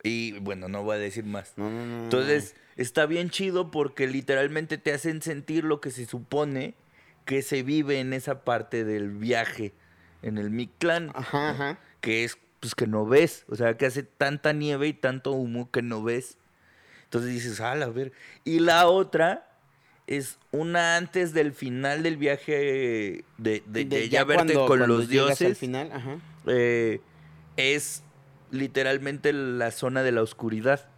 Y 0.02 0.40
bueno, 0.40 0.68
no 0.68 0.84
voy 0.84 0.96
a 0.96 1.00
decir 1.00 1.26
más. 1.26 1.54
Entonces, 1.58 2.56
está 2.78 3.06
bien 3.06 3.30
chido 3.30 3.70
porque 3.70 4.08
literalmente 4.08 4.78
te 4.78 4.94
hacen 4.94 5.22
sentir 5.22 5.64
lo 5.64 5.82
que 5.82 5.92
se 5.92 6.06
supone 6.06 6.74
que 7.26 7.42
se 7.42 7.62
vive 7.62 8.00
en 8.00 8.14
esa 8.14 8.46
parte 8.46 8.86
del 8.86 9.12
viaje 9.12 9.74
en 10.22 10.38
el 10.38 10.50
Mictlán. 10.50 11.12
Ajá, 11.14 11.50
ajá. 11.50 11.80
Que 12.00 12.24
es 12.24 12.38
pues 12.60 12.76
que 12.76 12.88
no 12.88 13.06
ves. 13.06 13.46
O 13.50 13.56
sea, 13.56 13.78
que 13.78 13.86
hace 13.86 14.04
tanta 14.04 14.54
nieve 14.54 14.88
y 14.88 14.94
tanto 14.94 15.32
humo 15.32 15.72
que 15.72 15.82
no 15.82 16.04
ves. 16.04 16.38
Entonces 17.06 17.32
dices, 17.32 17.62
ah, 17.62 17.72
a 17.72 17.88
ver. 17.88 18.12
Y 18.44 18.60
la 18.60 18.88
otra 18.88 19.50
es 20.08 20.38
una 20.52 20.98
antes 20.98 21.34
del 21.34 21.54
final 21.54 22.04
del 22.04 22.18
viaje 22.18 23.24
de, 23.38 23.64
de, 23.66 24.10
ya, 24.10 24.24
verte 24.24 24.54
con 24.54 24.88
los 24.88 25.08
dioses. 25.08 25.48
Al 25.48 25.56
final, 25.56 25.92
ajá. 25.92 26.18
Eh, 26.48 27.02
es 27.58 28.04
literalmente 28.52 29.34
la 29.34 29.72
zona 29.72 30.04
de 30.04 30.12
la 30.12 30.22
oscuridad. 30.22 30.90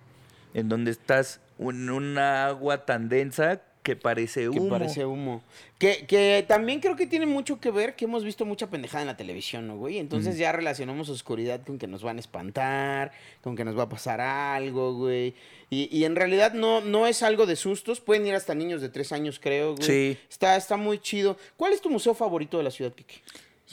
En 0.54 0.68
donde 0.68 0.90
estás 0.92 1.42
en 1.60 1.90
una 1.92 2.48
agua 2.48 2.86
tan 2.86 3.08
densa 3.08 3.62
que 3.90 3.96
parece 3.96 4.42
Que 4.42 4.50
humo. 4.50 4.70
parece 4.70 5.06
humo. 5.06 5.42
Que, 5.80 6.06
que 6.06 6.46
también 6.48 6.80
creo 6.80 6.96
que 6.96 7.08
tiene 7.08 7.26
mucho 7.26 7.60
que 7.60 7.72
ver 7.72 7.96
que 7.96 8.06
hemos 8.06 8.24
visto 8.24 8.46
mucha 8.46 8.70
pendejada 8.70 9.02
en 9.02 9.08
la 9.08 9.18
televisión, 9.18 9.66
¿no, 9.68 9.78
güey? 9.78 9.98
Entonces 9.98 10.38
ya 10.38 10.52
relacionamos 10.52 11.10
oscuridad 11.10 11.62
con 11.66 11.80
que 11.80 11.88
nos 11.88 12.04
van 12.04 12.18
a 12.18 12.20
espantar, 12.20 13.12
con 13.42 13.56
que 13.56 13.66
nos 13.66 13.76
va 13.78 13.84
a 13.84 13.90
pasar 13.90 14.22
algo, 14.22 14.94
güey. 14.94 15.34
Y, 15.72 15.90
y 15.92 16.04
en 16.06 16.16
realidad 16.16 16.54
no, 16.54 16.82
no 16.82 17.08
es 17.08 17.24
algo 17.24 17.48
de 17.48 17.56
sustos. 17.56 18.00
Pueden 18.00 18.28
ir 18.28 18.36
hasta 18.36 18.54
niños 18.54 18.82
de 18.82 18.90
tres 18.90 19.12
años, 19.12 19.40
creo, 19.40 19.76
güey. 19.76 19.88
Sí. 19.88 20.18
Está, 20.30 20.56
está 20.56 20.78
muy 20.78 21.00
chido. 21.00 21.38
¿Cuál 21.58 21.74
es 21.74 21.82
tu 21.82 21.90
museo 21.90 22.14
favorito 22.14 22.58
de 22.60 22.64
la 22.64 22.72
ciudad, 22.72 22.94
Kike? 22.94 23.22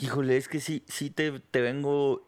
Híjole, 0.00 0.36
es 0.38 0.48
que 0.48 0.60
sí, 0.60 0.82
sí 0.88 1.10
te, 1.10 1.40
te 1.50 1.60
vengo. 1.60 2.24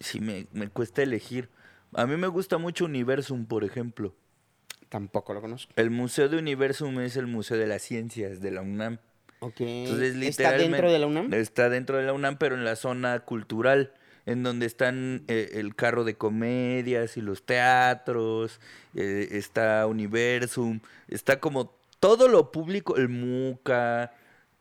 Sí, 0.00 0.20
me, 0.20 0.46
me 0.52 0.68
cuesta 0.68 1.02
elegir. 1.02 1.48
A 1.92 2.06
mí 2.06 2.16
me 2.16 2.28
gusta 2.28 2.56
mucho 2.58 2.84
Universum, 2.86 3.44
por 3.46 3.64
ejemplo. 3.64 4.14
Tampoco 4.88 5.34
lo 5.34 5.40
conozco. 5.40 5.72
El 5.76 5.90
Museo 5.90 6.28
de 6.28 6.38
Universum 6.38 7.00
es 7.00 7.16
el 7.16 7.26
Museo 7.26 7.56
de 7.58 7.66
las 7.66 7.82
Ciencias 7.82 8.40
de 8.40 8.50
la 8.50 8.62
UNAM. 8.62 8.98
Ok. 9.40 9.60
Entonces, 9.60 10.16
¿Está 10.16 10.52
dentro 10.52 10.90
de 10.90 10.98
la 10.98 11.06
UNAM? 11.06 11.32
Está 11.34 11.68
dentro 11.68 11.96
de 11.98 12.04
la 12.04 12.12
UNAM, 12.12 12.38
pero 12.38 12.54
en 12.54 12.64
la 12.64 12.74
zona 12.76 13.20
cultural, 13.20 13.92
en 14.26 14.42
donde 14.42 14.66
están 14.66 15.22
eh, 15.28 15.50
el 15.54 15.74
carro 15.76 16.04
de 16.04 16.14
comedias 16.14 17.16
y 17.16 17.20
los 17.20 17.44
teatros, 17.46 18.60
eh, 18.94 19.28
está 19.32 19.86
Universum, 19.86 20.80
está 21.08 21.38
como 21.40 21.74
todo 22.00 22.28
lo 22.28 22.50
público, 22.50 22.96
el 22.96 23.08
MUCA, 23.08 24.12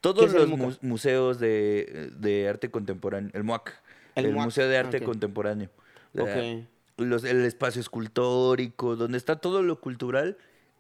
todos 0.01 0.31
los 0.33 0.47
mu- 0.49 0.73
museos 0.81 1.39
de, 1.39 2.11
de 2.17 2.47
arte 2.47 2.69
contemporáneo, 2.69 3.31
el 3.33 3.43
MUAC, 3.43 3.73
El 4.15 4.25
el, 4.27 4.33
MUAC, 4.33 4.45
Museo 4.45 4.67
de 4.67 4.77
Arte. 4.77 5.01
Contemporáneo. 5.01 5.69
O 6.13 6.25
sea, 6.25 6.37
Ok. 6.37 6.65
Los- 6.97 7.23
el 7.23 7.45
espacio 7.45 7.79
escultórico, 7.81 8.95
donde 8.95 9.17
está 9.17 9.37
todo 9.37 9.61
lo 9.63 9.79
cultural, 9.79 10.37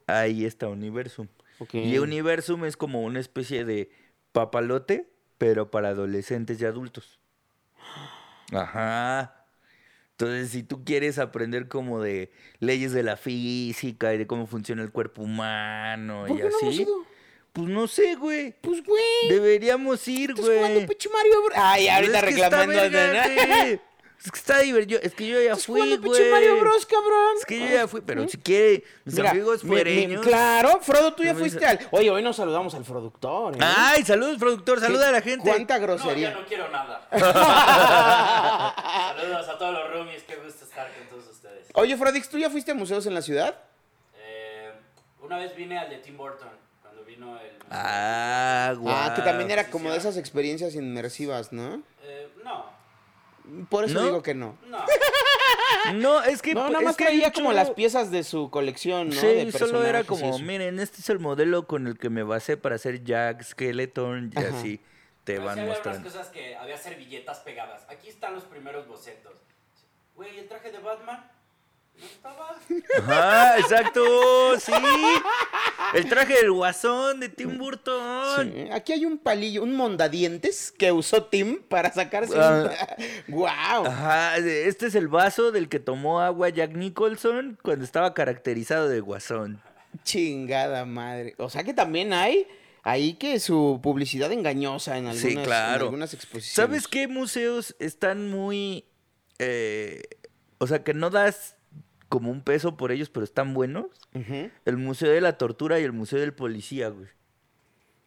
ahí 0.07 0.45
está 0.45 0.67
Universum. 0.67 1.27
Y 1.73 1.97
Universum 1.97 2.65
es 2.65 2.77
como 2.77 3.01
una 3.03 3.19
especie 3.19 3.65
de 3.65 3.89
papalote, 4.31 5.09
pero 5.37 5.71
para 5.71 5.89
adolescentes 5.89 6.61
y 6.61 6.65
adultos. 6.65 7.19
Ajá. 8.51 9.33
Entonces, 10.11 10.49
si 10.49 10.63
tú 10.63 10.83
quieres 10.83 11.19
aprender 11.19 11.67
como 11.67 12.01
de 12.01 12.31
leyes 12.59 12.91
de 12.91 13.03
la 13.03 13.17
física 13.17 14.13
y 14.13 14.17
de 14.17 14.25
cómo 14.27 14.47
funciona 14.47 14.81
el 14.81 14.91
cuerpo 14.91 15.21
humano 15.21 16.25
¿Por 16.27 16.37
y 16.37 16.41
qué 16.41 16.43
no 16.43 16.49
hemos 16.49 16.63
así, 16.63 16.81
ido? 16.83 16.93
pues 17.53 17.67
no 17.69 17.87
sé, 17.87 18.15
güey. 18.15 18.55
Pues, 18.61 18.83
güey. 18.83 19.03
Deberíamos 19.29 20.07
ir, 20.07 20.31
Estás 20.31 20.45
jugando 20.45 20.73
güey. 20.75 20.87
Pecho 20.87 21.09
Mario. 21.11 21.33
Ay, 21.55 21.87
ahorita 21.87 22.21
reclamando. 22.21 22.73
verga. 22.73 23.79
Es 24.23 24.31
que 24.31 24.39
está 24.39 24.59
divertido. 24.59 24.99
Es 25.01 25.13
que 25.13 25.27
yo 25.27 25.39
ya 25.39 25.51
Estás 25.51 25.65
fui, 25.67 25.79
jugando 25.79 26.07
güey. 26.07 26.19
Pecho 26.19 26.31
Mario 26.31 26.59
Bros, 26.59 26.85
cabrón. 26.85 27.35
Es 27.39 27.45
que 27.45 27.59
yo 27.59 27.65
ya 27.67 27.87
fui, 27.87 28.01
pero 28.01 28.27
si 28.27 28.37
quiere, 28.37 28.83
mis 29.05 29.15
Mira, 29.15 29.31
amigos 29.31 29.63
mi- 29.63 29.69
mi- 29.69 29.75
fuereños. 29.75 30.25
claro, 30.25 30.79
Frodo, 30.81 31.13
tú 31.13 31.23
ya 31.23 31.33
me 31.33 31.39
fuiste 31.39 31.65
al. 31.65 31.79
Oye, 31.91 32.09
hoy 32.09 32.21
nos 32.23 32.35
saludamos 32.35 32.73
al 32.75 32.83
productor. 32.83 33.55
¿eh? 33.55 33.59
Ay, 33.61 34.03
saludos, 34.03 34.37
productor. 34.37 34.79
Saluda 34.79 35.09
a 35.09 35.11
la 35.11 35.21
gente. 35.21 35.49
¿Cuánta 35.49 35.75
No, 35.77 35.83
grosería? 35.83 36.31
no 36.31 36.45
quiero 36.45 36.67
nada. 36.69 37.07
Saludos 39.17 39.47
a 39.49 39.57
todos 39.57 39.73
los 39.73 39.91
roomies, 39.93 40.23
qué 40.23 40.35
gusto 40.37 40.65
estar 40.65 40.87
con 40.93 41.07
todos 41.07 41.27
ustedes. 41.31 41.67
Oye, 41.73 41.95
Frodix, 41.97 42.29
¿tú 42.29 42.37
ya 42.37 42.49
fuiste 42.49 42.71
a 42.71 42.75
museos 42.75 43.05
en 43.05 43.13
la 43.13 43.21
ciudad? 43.21 43.55
Eh, 44.19 44.71
una 45.21 45.37
vez 45.37 45.55
vine 45.55 45.77
al 45.77 45.89
de 45.89 45.97
Tim 45.97 46.17
Burton, 46.17 46.49
cuando 46.81 47.03
vino 47.03 47.39
el... 47.39 47.51
Ah, 47.69 48.73
guau. 48.77 48.93
Ah, 48.95 49.13
que 49.15 49.21
también 49.21 49.51
era 49.51 49.69
como 49.69 49.91
de 49.91 49.97
esas 49.97 50.17
experiencias 50.17 50.75
inmersivas, 50.75 51.51
¿no? 51.53 51.81
Eh, 52.03 52.29
no, 52.43 52.65
Por 53.69 53.85
eso 53.85 53.95
¿No? 53.95 54.03
digo 54.05 54.23
que 54.23 54.33
no. 54.33 54.57
no. 54.67 54.77
No, 55.93 56.21
es 56.23 56.41
que. 56.41 56.53
No, 56.53 56.69
nada 56.69 56.81
más 56.81 56.97
traía 56.97 57.31
como 57.31 57.53
las 57.53 57.71
piezas 57.71 58.11
de 58.11 58.23
su 58.23 58.49
colección, 58.49 59.09
¿no? 59.09 59.15
Sí, 59.15 59.27
de 59.27 59.51
solo 59.51 59.85
era 59.85 60.03
como, 60.03 60.37
miren, 60.39 60.79
este 60.79 60.99
es 61.01 61.09
el 61.09 61.19
modelo 61.19 61.65
con 61.65 61.87
el 61.87 61.97
que 61.97 62.09
me 62.09 62.23
basé 62.23 62.57
para 62.57 62.75
hacer 62.75 63.03
Jack 63.03 63.41
Skeleton 63.43 64.31
y 64.35 64.39
Ajá. 64.39 64.49
así 64.57 64.77
te 65.23 65.33
Pero 65.35 65.41
sí 65.41 65.45
van 65.45 65.59
había 65.59 65.71
mostrando. 65.73 66.03
cosas 66.09 66.27
que 66.29 66.55
había 66.57 66.77
servilletas 66.77 67.39
pegadas. 67.39 67.85
Aquí 67.89 68.09
están 68.09 68.33
los 68.33 68.43
primeros 68.43 68.87
bocetos. 68.87 69.33
Güey, 70.15 70.37
el 70.39 70.47
traje 70.47 70.71
de 70.71 70.79
Batman. 70.79 71.25
Ajá, 72.99 73.59
exacto, 73.59 74.59
sí. 74.59 74.71
El 75.93 76.07
traje 76.09 76.35
del 76.35 76.51
guasón 76.51 77.19
de 77.19 77.29
Tim 77.29 77.57
Burton. 77.57 78.51
Sí, 78.53 78.69
Aquí 78.71 78.93
hay 78.93 79.05
un 79.05 79.17
palillo, 79.17 79.63
un 79.63 79.75
mondadientes 79.75 80.71
que 80.77 80.91
usó 80.91 81.23
Tim 81.25 81.61
para 81.63 81.91
sacarse 81.93 82.33
Ah. 82.37 82.69
un... 83.27 83.35
¡Wow! 83.35 83.85
Ajá, 83.85 84.37
este 84.37 84.87
es 84.87 84.95
el 84.95 85.07
vaso 85.07 85.51
del 85.51 85.69
que 85.69 85.79
tomó 85.79 86.19
agua 86.21 86.49
Jack 86.49 86.71
Nicholson 86.75 87.57
cuando 87.63 87.85
estaba 87.85 88.13
caracterizado 88.13 88.89
de 88.89 88.99
guasón. 88.99 89.61
Chingada 90.03 90.85
madre. 90.85 91.35
O 91.37 91.49
sea 91.49 91.63
que 91.63 91.73
también 91.73 92.13
hay 92.13 92.47
ahí 92.83 93.13
que 93.13 93.39
su 93.39 93.79
publicidad 93.81 94.31
engañosa 94.31 94.97
en 94.97 95.07
algunas, 95.07 95.21
Sí, 95.31 95.37
en 95.37 95.43
claro. 95.43 95.85
algunas 95.85 96.13
exposiciones. 96.13 96.53
¿Sabes 96.53 96.87
qué 96.87 97.07
museos 97.07 97.75
están 97.79 98.29
muy... 98.29 98.85
eh, 99.39 100.03
o 100.59 100.67
sea, 100.67 100.83
que 100.83 100.93
no 100.93 101.09
das 101.09 101.55
como 102.09 102.31
un 102.31 102.41
peso 102.41 102.77
por 102.77 102.91
ellos, 102.91 103.09
pero 103.09 103.23
están 103.23 103.53
buenos? 103.53 103.85
El 104.65 104.77
Museo 104.77 105.11
de 105.11 105.21
la 105.21 105.37
Tortura 105.37 105.79
y 105.79 105.83
el 105.83 105.93
Museo 105.93 106.19
del 106.19 106.33
Policía, 106.33 106.89
güey. 106.89 107.07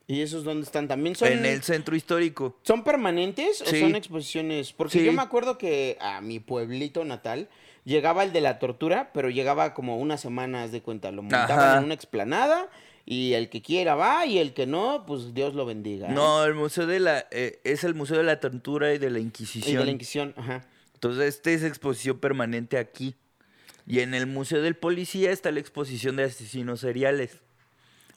¿Y 0.07 0.23
esos 0.23 0.43
dónde 0.43 0.65
están? 0.65 0.89
¿También 0.89 1.15
son, 1.15 1.29
En 1.29 1.47
el 1.47 1.63
centro 1.63 1.95
histórico. 1.95 2.59
son 2.63 2.83
permanentes 2.83 3.63
o 3.63 3.67
Sí. 3.67 3.79
son 3.81 3.95
exposiciones? 3.95 4.73
Porque 4.73 4.99
Sí. 4.99 5.05
yo 5.05 5.13
me 5.13 5.23
acuerdo 5.23 5.57
que 5.57 5.97
a 6.01 6.21
mi 6.21 6.41
pueblito 6.41 7.05
natal 7.05 7.49
llegaba 7.85 8.25
el 8.25 8.33
de 8.33 8.41
la 8.41 8.59
tortura, 8.59 9.11
pero 9.15 9.31
llegaba 9.31 9.73
como 9.73 9.99
unas 9.99 10.21
semanas 10.21 10.73
de 10.73 10.83
cuenta. 10.83 11.13
Lo 11.13 11.23
montaban 11.23 11.51
Ajá. 11.61 11.79
en 11.79 11.85
una 11.85 11.95
explanada 11.95 12.69
y 13.07 13.35
el 13.35 13.51
que 13.51 13.63
quiera 13.63 13.95
va 13.95 14.27
y 14.27 14.39
el 14.39 14.53
que 14.53 14.67
no, 14.67 15.05
pues 15.07 15.33
Dios 15.33 15.55
lo 15.55 15.65
bendiga. 15.65 16.09
¿eh? 16.09 16.13
No, 16.13 16.45
el 16.45 16.55
Museo 16.55 16.87
de 16.89 16.99
la... 16.99 17.27
eh, 17.31 17.61
es 17.63 17.85
el 17.85 17.95
Museo 17.95 18.17
de 18.17 18.25
la 18.25 18.41
Tortura 18.41 18.93
y 18.93 18.99
de 18.99 19.11
la 19.11 19.21
Y 19.21 19.23
Inquisición. 19.23 19.79
de 19.79 19.85
la 19.85 19.91
Inquisición, 19.93 20.35
ajá. 20.37 20.67
Entonces, 20.95 21.37
este 21.37 21.55
es 21.55 21.63
exposición 21.63 22.19
permanente 22.19 22.79
aquí. 22.79 23.15
Y 23.87 24.01
en 24.01 24.15
el 24.15 24.27
Museo 24.27 24.63
del 24.63 24.77
Policía 24.77 25.31
está 25.33 25.51
la 25.51 25.61
exposición 25.61 26.17
de 26.17 26.25
asesinos 26.25 26.81
seriales. 26.81 27.41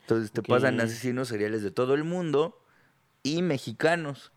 Entonces, 0.02 0.32
te 0.32 0.44
pasan 0.44 0.76
Ok. 0.80 0.86
asesinos 0.86 1.28
seriales 1.30 1.64
de 1.64 1.72
todo 1.72 1.94
el 1.94 2.04
mundo 2.04 2.62
y 3.24 3.42
mexicanos. 3.42 4.32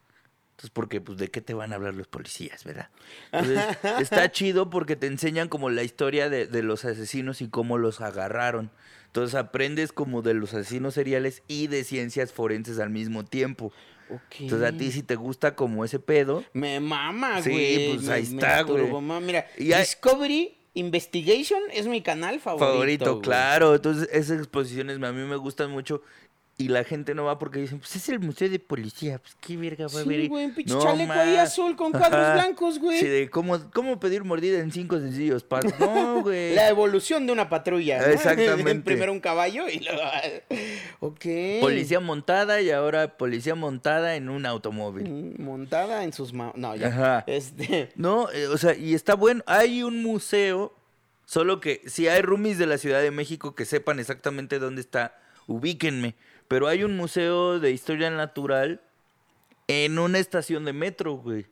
Entonces, 0.52 0.70
porque, 0.70 1.00
pues, 1.00 1.18
¿de 1.18 1.28
qué 1.28 1.40
te 1.42 1.52
van 1.54 1.72
a 1.72 1.76
hablar 1.76 1.94
los 1.94 2.06
policías, 2.06 2.64
verdad? 2.64 2.88
Entonces, 3.32 3.66
está 4.00 4.30
chido 4.30 4.70
porque 4.70 4.96
te 4.96 5.06
enseñan 5.06 5.48
como 5.48 5.68
la 5.68 5.82
historia 5.82 6.30
de, 6.30 6.46
de 6.46 6.62
los 6.62 6.84
asesinos 6.84 7.42
y 7.42 7.48
cómo 7.48 7.76
los 7.78 8.00
agarraron. 8.00 8.70
Entonces, 9.06 9.34
aprendes 9.34 9.92
como 9.92 10.22
de 10.22 10.34
los 10.34 10.54
asesinos 10.54 10.94
seriales 10.94 11.42
y 11.48 11.66
de 11.66 11.84
ciencias 11.84 12.32
forenses 12.32 12.78
al 12.78 12.90
mismo 12.90 13.24
tiempo. 13.24 13.72
Ok. 14.08 14.22
Entonces, 14.40 14.68
a 14.68 14.76
ti 14.76 14.92
si 14.92 15.02
te 15.02 15.16
gusta 15.16 15.56
como 15.56 15.84
ese 15.84 15.98
pedo, 15.98 16.44
Me 16.52 16.78
mama, 16.80 17.40
Sí, 17.40 17.50
güey. 17.50 17.86
pues 17.88 18.02
me- 18.04 18.12
ahí 18.12 18.22
me 18.22 18.28
está, 18.42 18.62
güey. 18.62 18.90
Mira, 19.22 19.46
Y 19.58 19.74
Discovery 19.74 20.56
Investigation 20.76 21.58
es 21.72 21.86
mi 21.86 22.02
canal 22.02 22.38
favorito. 22.38 22.72
favorito, 22.72 23.10
güey. 23.12 23.22
claro. 23.22 23.74
Entonces, 23.74 24.10
esas 24.12 24.38
exposiciones 24.38 25.02
a 25.02 25.12
mí 25.12 25.22
me 25.26 25.36
gustan 25.36 25.70
mucho. 25.70 26.02
Y 26.58 26.68
la 26.68 26.84
gente 26.84 27.14
no 27.14 27.24
va 27.24 27.38
porque 27.38 27.58
dicen, 27.60 27.80
pues 27.80 27.94
es 27.96 28.08
el 28.08 28.18
museo 28.18 28.48
de 28.48 28.58
policía. 28.58 29.18
Pues 29.18 29.36
qué 29.42 29.58
verga 29.58 29.88
va 29.88 30.00
a 30.00 30.04
ver. 30.04 30.06
Sí, 30.16 30.22
ahí?". 30.22 30.28
güey, 30.28 30.44
un 30.46 30.54
pinche 30.54 30.72
No, 30.72 30.80
chaleco 30.82 31.12
ahí 31.12 31.36
ma. 31.36 31.42
azul 31.42 31.76
con 31.76 31.92
cuadros 31.92 32.14
Ajá. 32.18 32.32
blancos, 32.32 32.78
güey. 32.78 32.98
Sí, 32.98 33.06
de 33.06 33.28
cómo, 33.28 33.70
cómo 33.74 34.00
pedir 34.00 34.24
mordida 34.24 34.60
en 34.60 34.72
cinco 34.72 34.98
sencillos 34.98 35.44
pasos. 35.44 35.74
No, 35.78 36.22
güey. 36.22 36.54
La 36.54 36.70
evolución 36.70 37.26
de 37.26 37.32
una 37.34 37.50
patrulla. 37.50 37.98
¿no? 38.00 38.06
Exactamente. 38.10 38.80
Primero 38.86 39.12
un 39.12 39.20
caballo 39.20 39.68
y 39.68 39.80
luego. 39.80 40.00
Ok. 41.00 41.26
Policía 41.60 42.00
montada 42.00 42.62
y 42.62 42.70
ahora 42.70 43.18
policía 43.18 43.54
montada 43.54 44.16
en 44.16 44.28
un 44.30 44.46
automóvil. 44.46 45.08
Mm, 45.38 45.42
Montada 45.42 46.04
en 46.04 46.12
sus 46.14 46.32
manos. 46.32 46.54
No, 46.56 46.74
ya. 46.74 46.88
Ajá. 46.88 47.24
Este. 47.26 47.90
No, 47.96 48.30
eh, 48.32 48.46
o 48.46 48.56
sea, 48.56 48.74
y 48.74 48.94
está 48.94 49.14
bueno. 49.14 49.42
Hay 49.46 49.82
un 49.82 50.02
museo, 50.02 50.74
solo 51.26 51.60
que 51.60 51.82
si 51.86 52.08
hay 52.08 52.22
roomies 52.22 52.56
de 52.56 52.66
la 52.66 52.78
Ciudad 52.78 53.02
de 53.02 53.10
México 53.10 53.54
que 53.54 53.66
sepan 53.66 54.00
exactamente 54.00 54.58
dónde 54.58 54.80
está, 54.80 55.18
ubíquenme. 55.46 56.14
Pero 56.48 56.68
hay 56.68 56.85
un 56.85 56.96
museo 56.96 57.59
de 57.59 57.72
historia 57.72 58.11
natural 58.11 58.80
en 59.68 59.98
una 59.98 60.18
estación 60.18 60.64
de 60.64 60.72
metro, 60.72 61.14
güey. 61.14 61.46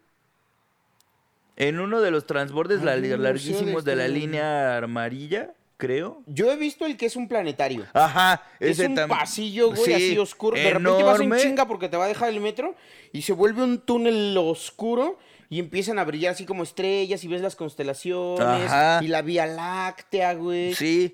En 1.56 1.78
uno 1.80 2.00
de 2.00 2.10
los 2.10 2.26
transbordes 2.26 2.82
la- 2.82 2.96
un 2.96 3.02
de 3.02 3.16
larguísimos 3.18 3.84
de 3.84 3.96
la 3.96 4.08
línea 4.08 4.78
amarilla, 4.78 5.52
creo. 5.76 6.22
Yo 6.26 6.50
he 6.50 6.56
visto 6.56 6.84
el 6.86 6.96
que 6.96 7.06
es 7.06 7.14
un 7.16 7.28
planetario. 7.28 7.86
Ajá, 7.92 8.42
Es 8.58 8.70
ese 8.78 8.88
un 8.88 8.96
tam- 8.96 9.08
pasillo, 9.08 9.68
güey, 9.70 9.84
Sí, 9.84 9.92
así 9.92 10.18
oscuro. 10.18 10.56
De 10.56 10.64
repente 10.64 11.02
vas 11.02 11.20
en 11.20 11.26
enorme. 11.26 11.42
chinga 11.42 11.66
porque 11.68 11.88
te 11.88 11.96
va 11.96 12.04
a 12.06 12.08
dejar 12.08 12.30
el 12.30 12.40
metro 12.40 12.74
y 13.12 13.22
se 13.22 13.32
vuelve 13.32 13.62
un 13.62 13.78
túnel 13.80 14.36
oscuro 14.36 15.18
y 15.50 15.58
empiezan 15.60 15.98
a 15.98 16.04
brillar 16.04 16.32
así 16.32 16.44
como 16.46 16.62
estrellas 16.62 17.22
y 17.24 17.28
ves 17.28 17.40
las 17.40 17.56
constelaciones 17.56 18.40
Ajá. 18.70 19.00
y 19.02 19.08
la 19.08 19.22
Vía 19.22 19.46
Láctea, 19.46 20.34
güey. 20.34 20.74
Sí. 20.74 21.12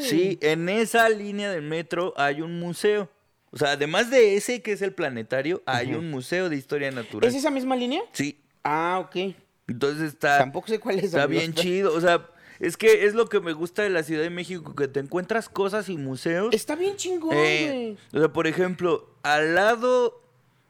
Sí, 0.00 0.38
en 0.40 0.68
esa 0.68 1.08
línea 1.08 1.50
del 1.50 1.62
metro 1.62 2.14
hay 2.16 2.40
un 2.40 2.58
museo. 2.58 3.08
O 3.50 3.56
sea, 3.56 3.72
además 3.72 4.10
de 4.10 4.36
ese 4.36 4.62
que 4.62 4.72
es 4.72 4.82
el 4.82 4.92
planetario, 4.94 5.62
hay 5.66 5.94
un 5.94 6.10
museo 6.10 6.48
de 6.48 6.56
historia 6.56 6.90
natural. 6.90 7.28
¿Es 7.28 7.36
esa 7.36 7.50
misma 7.50 7.76
línea? 7.76 8.02
Sí. 8.12 8.40
Ah, 8.64 9.00
ok. 9.04 9.34
Entonces 9.68 10.08
está, 10.12 10.38
Tampoco 10.38 10.68
sé 10.68 10.78
cuál 10.80 10.98
es. 10.98 11.04
está 11.06 11.22
amigo. 11.24 11.40
bien 11.40 11.54
chido. 11.54 11.94
O 11.94 12.00
sea, 12.00 12.28
Es 12.60 12.76
que 12.76 13.04
es 13.06 13.14
lo 13.14 13.28
que 13.28 13.40
me 13.40 13.52
gusta 13.52 13.82
de 13.82 13.90
la 13.90 14.02
Ciudad 14.04 14.22
de 14.22 14.30
México, 14.30 14.74
que 14.76 14.86
te 14.88 15.00
encuentras 15.00 15.48
cosas 15.48 15.88
y 15.88 15.96
museos. 15.96 16.54
Está 16.54 16.76
bien 16.76 16.96
chingón, 16.96 17.34
Eh, 17.36 17.68
güey. 17.68 17.98
o 18.12 18.18
sea, 18.26 18.32
por 18.32 18.46
ejemplo, 18.46 19.08
al 19.22 19.54
lado, 19.56 20.22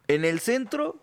en 0.09 0.25
el 0.25 0.41
centro, 0.41 0.97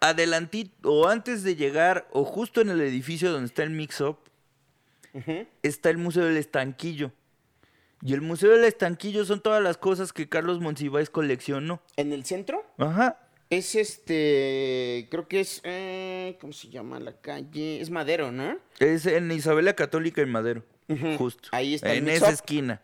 adelantito, 0.00 0.92
o 0.92 1.08
antes 1.08 1.42
de 1.42 1.56
llegar, 1.56 2.08
o 2.12 2.24
justo 2.24 2.60
en 2.60 2.70
el 2.70 2.80
edificio 2.80 3.30
donde 3.32 3.46
está 3.46 3.62
el 3.62 3.70
Mix-Up, 3.70 4.18
está 5.62 5.90
el 5.90 5.98
Museo 5.98 6.24
del 6.24 6.36
Estanquillo. 6.36 7.12
Y 8.02 8.12
el 8.12 8.20
Museo 8.20 8.50
del 8.50 8.64
Estanquillo 8.64 9.24
son 9.24 9.40
todas 9.40 9.62
las 9.62 9.78
cosas 9.78 10.12
que 10.12 10.28
Carlos 10.28 10.60
Monsiváis 10.60 11.08
coleccionó. 11.08 11.80
¿En 11.96 12.12
el 12.12 12.24
centro? 12.24 12.64
Ajá. 12.78 13.18
Es 13.48 13.74
este. 13.74 15.06
Creo 15.10 15.28
que 15.28 15.40
es. 15.40 15.60
eh, 15.64 16.36
¿Cómo 16.40 16.52
se 16.52 16.68
llama 16.68 17.00
la 17.00 17.12
calle? 17.12 17.80
Es 17.80 17.90
Madero, 17.90 18.32
¿no? 18.32 18.58
Es 18.78 19.06
en 19.06 19.30
Isabela 19.30 19.74
Católica 19.74 20.20
en 20.20 20.30
Madero. 20.30 20.64
Justo. 21.16 21.48
Ahí 21.52 21.74
está 21.74 21.92
el 21.92 21.98
En 21.98 22.08
esa 22.08 22.30
esquina. 22.30 22.82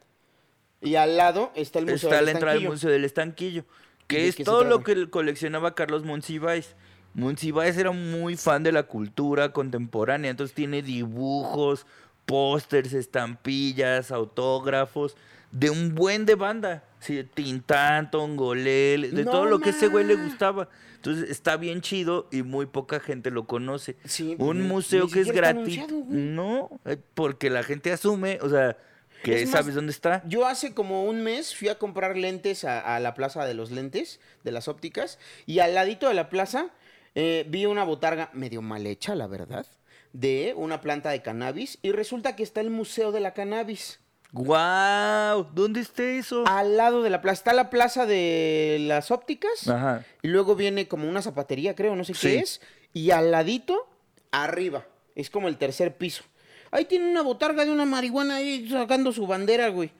Y 0.80 0.94
al 0.96 1.16
lado 1.16 1.52
está 1.54 1.78
el 1.78 1.84
Museo 1.86 2.08
está 2.08 2.16
del 2.16 2.24
la 2.24 2.30
entrada 2.32 2.54
del 2.54 2.62
Estanquillo. 2.62 2.70
Museo 2.72 2.90
del 2.90 3.04
Estanquillo. 3.04 3.64
¿Y 4.02 4.06
Que 4.06 4.28
es 4.28 4.36
todo 4.36 4.64
lo 4.64 4.82
que 4.82 5.10
coleccionaba 5.10 5.74
Carlos 5.74 6.04
Monsiváis. 6.04 6.74
Monsiváis 7.14 7.76
era 7.76 7.90
muy 7.90 8.36
fan 8.36 8.62
de 8.62 8.72
la 8.72 8.84
cultura 8.84 9.52
contemporánea. 9.52 10.30
Entonces 10.30 10.54
tiene 10.54 10.82
dibujos, 10.82 11.86
pósters, 12.26 12.92
estampillas, 12.92 14.10
autógrafos. 14.10 15.16
De 15.50 15.68
un 15.68 15.94
buen 15.94 16.24
de 16.24 16.34
banda. 16.34 16.82
Sí, 17.00 17.22
Tintán, 17.34 18.10
Tongolele, 18.10 19.10
de 19.10 19.24
No 19.24 19.30
todo 19.30 19.44
lo 19.44 19.58
que 19.58 19.70
ese 19.70 19.88
güey 19.88 20.06
le 20.06 20.14
gustaba. 20.14 20.68
Entonces 20.94 21.30
está 21.30 21.56
bien 21.56 21.80
chido 21.80 22.28
y 22.30 22.42
muy 22.42 22.66
poca 22.66 23.00
gente 23.00 23.30
lo 23.30 23.46
conoce. 23.46 23.96
Sí, 24.04 24.36
un 24.38 24.62
museo 24.62 25.08
que 25.08 25.20
es 25.20 25.32
gratis. 25.32 25.80
No, 26.08 26.70
eh, 26.84 26.96
porque 27.14 27.50
la 27.50 27.64
gente 27.64 27.92
asume, 27.92 28.38
o 28.40 28.48
sea, 28.48 28.78
que 29.24 29.42
Es 29.42 29.50
más, 29.50 29.60
sabes 29.60 29.74
dónde 29.74 29.90
está. 29.90 30.22
Yo 30.26 30.46
hace 30.46 30.74
como 30.74 31.04
un 31.04 31.22
mes 31.22 31.54
fui 31.54 31.68
a 31.68 31.78
comprar 31.78 32.16
lentes 32.16 32.64
a, 32.64 32.94
a 32.94 33.00
la 33.00 33.14
plaza 33.14 33.44
de 33.44 33.54
los 33.54 33.70
lentes, 33.72 34.20
de 34.44 34.52
las 34.52 34.68
ópticas, 34.68 35.18
y 35.44 35.58
al 35.58 35.74
ladito 35.74 36.08
de 36.08 36.14
la 36.14 36.28
plaza 36.30 36.70
eh, 37.14 37.44
vi 37.48 37.66
una 37.66 37.84
botarga 37.84 38.30
medio 38.32 38.62
mal 38.62 38.86
hecha, 38.86 39.14
la 39.14 39.26
verdad, 39.26 39.66
de 40.12 40.54
una 40.56 40.80
planta 40.80 41.10
de 41.10 41.22
cannabis, 41.22 41.78
y 41.82 41.92
resulta 41.92 42.36
que 42.36 42.42
está 42.42 42.60
el 42.60 42.70
Museo 42.70 43.12
de 43.12 43.20
la 43.20 43.32
Cannabis. 43.34 44.00
¡Guau! 44.32 45.46
¿Dónde 45.54 45.80
está 45.80 46.02
eso? 46.04 46.44
Al 46.46 46.76
lado 46.76 47.02
de 47.02 47.10
la 47.10 47.20
plaza, 47.20 47.34
está 47.34 47.52
la 47.52 47.70
plaza 47.70 48.06
de 48.06 48.78
las 48.80 49.10
ópticas, 49.10 49.68
Ajá. 49.68 50.04
y 50.22 50.28
luego 50.28 50.54
viene 50.56 50.88
como 50.88 51.08
una 51.08 51.22
zapatería, 51.22 51.74
creo, 51.74 51.94
no 51.96 52.04
sé 52.04 52.14
Sí. 52.14 52.28
qué 52.28 52.38
es, 52.38 52.60
y 52.92 53.10
al 53.10 53.30
ladito, 53.30 53.86
arriba, 54.30 54.86
es 55.14 55.30
como 55.30 55.48
el 55.48 55.58
tercer 55.58 55.96
piso. 55.96 56.24
Ahí 56.70 56.86
tiene 56.86 57.10
una 57.10 57.22
botarga 57.22 57.64
de 57.64 57.70
una 57.70 57.84
marihuana 57.84 58.36
ahí 58.36 58.68
sacando 58.70 59.12
su 59.12 59.26
bandera, 59.26 59.68
güey. 59.68 59.90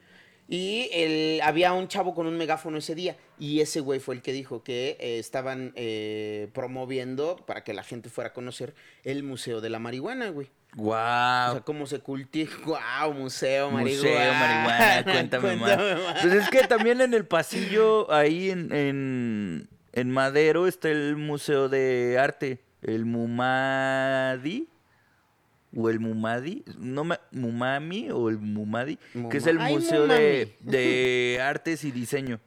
Y 0.47 0.89
el, 0.91 1.41
había 1.41 1.73
un 1.73 1.87
chavo 1.87 2.13
con 2.13 2.27
un 2.27 2.37
megáfono 2.37 2.77
ese 2.77 2.95
día. 2.95 3.15
Y 3.39 3.61
ese 3.61 3.79
güey 3.79 3.99
fue 3.99 4.15
el 4.15 4.21
que 4.21 4.33
dijo 4.33 4.63
que 4.63 4.97
eh, 4.99 5.19
estaban 5.19 5.71
eh, 5.75 6.49
promoviendo 6.53 7.37
para 7.45 7.63
que 7.63 7.73
la 7.73 7.83
gente 7.83 8.09
fuera 8.09 8.29
a 8.29 8.33
conocer 8.33 8.73
el 9.03 9.23
Museo 9.23 9.61
de 9.61 9.69
la 9.69 9.79
Marihuana, 9.79 10.29
güey. 10.29 10.49
O 10.77 10.83
¡Guau! 10.83 11.53
sea, 11.53 11.61
cómo 11.61 11.85
se 11.85 11.99
cultiva. 11.99 12.51
¡Wow! 12.65 13.13
Museo 13.13 13.71
Marihuana. 13.71 14.09
Museo, 14.09 14.33
marihuana, 14.33 15.03
cuéntame, 15.11 15.55
más. 15.55 15.77
Pues 16.21 16.33
es 16.33 16.49
que 16.49 16.63
también 16.67 17.01
en 17.01 17.13
el 17.13 17.25
pasillo, 17.25 18.11
ahí 18.11 18.49
en, 18.49 18.73
en, 18.73 19.69
en 19.93 20.11
Madero, 20.11 20.67
está 20.67 20.89
el 20.89 21.15
Museo 21.15 21.69
de 21.69 22.17
Arte, 22.19 22.59
el 22.81 23.05
Mumadi. 23.05 24.67
O 25.75 25.89
el 25.89 25.99
Mumadi, 25.99 26.63
no 26.77 27.03
Mumami 27.31 28.11
o 28.11 28.29
el 28.29 28.37
Mumadi, 28.37 28.97
que 29.31 29.37
es 29.37 29.47
el 29.47 29.59
Ay, 29.59 29.73
Museo 29.73 30.07
de, 30.07 30.55
de 30.59 31.39
Artes 31.43 31.83
y 31.83 31.91
Diseño. 31.91 32.39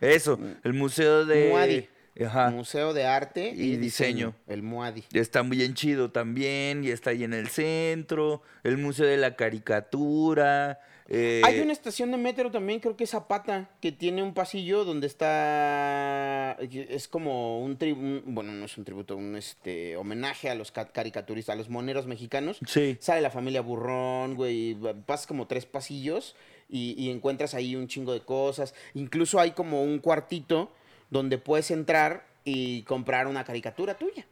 Eso, 0.00 0.38
el 0.62 0.74
Museo 0.74 1.24
de... 1.26 1.48
Muadi. 1.50 1.88
Ajá. 2.24 2.50
Museo 2.50 2.94
de 2.94 3.04
Arte 3.04 3.52
y, 3.54 3.74
Y 3.74 3.76
diseño. 3.76 4.28
diseño. 4.28 4.34
El 4.48 4.62
Muadi. 4.62 5.04
Está 5.12 5.42
bien 5.42 5.74
chido 5.74 6.10
también, 6.10 6.82
y 6.82 6.90
está 6.90 7.10
ahí 7.10 7.22
en 7.24 7.32
el 7.32 7.48
centro, 7.48 8.42
el 8.64 8.76
Museo 8.76 9.06
de 9.06 9.16
la 9.16 9.36
Caricatura. 9.36 10.80
Eh, 11.08 11.40
Hay 11.44 11.60
una 11.60 11.72
estación 11.72 12.10
de 12.10 12.18
metro 12.18 12.50
también, 12.50 12.80
creo 12.80 12.96
que 12.96 13.04
es 13.04 13.10
Zapata, 13.10 13.70
que 13.80 13.92
tiene 13.92 14.22
un 14.22 14.34
pasillo 14.34 14.84
donde 14.84 15.06
está. 15.06 16.52
Es 16.60 17.08
como 17.08 17.60
un 17.62 17.76
tributo. 17.78 18.22
Bueno, 18.26 18.52
no 18.52 18.64
es 18.66 18.76
un 18.76 18.84
tributo, 18.84 19.16
un 19.16 19.36
este 19.36 19.96
homenaje 19.96 20.50
a 20.50 20.54
los 20.54 20.70
ca- 20.70 20.88
caricaturistas, 20.88 21.54
a 21.54 21.56
los 21.56 21.68
moneros 21.70 22.06
mexicanos. 22.06 22.58
Sí. 22.66 22.96
Sale 23.00 23.20
la 23.22 23.30
familia 23.30 23.60
Burrón, 23.62 24.34
güey. 24.34 24.76
Pasas 25.06 25.26
como 25.26 25.46
tres 25.46 25.66
pasillos 25.66 26.36
y, 26.68 26.94
y 27.02 27.10
encuentras 27.10 27.54
ahí 27.54 27.74
un 27.76 27.88
chingo 27.88 28.12
de 28.12 28.20
cosas. 28.20 28.74
Incluso 28.94 29.40
hay 29.40 29.52
como 29.52 29.82
un 29.82 29.98
cuartito 30.00 30.70
donde 31.10 31.38
puedes 31.38 31.70
entrar 31.70 32.26
y 32.44 32.82
comprar 32.82 33.26
una 33.26 33.44
caricatura 33.44 33.96
tuya. 33.96 34.26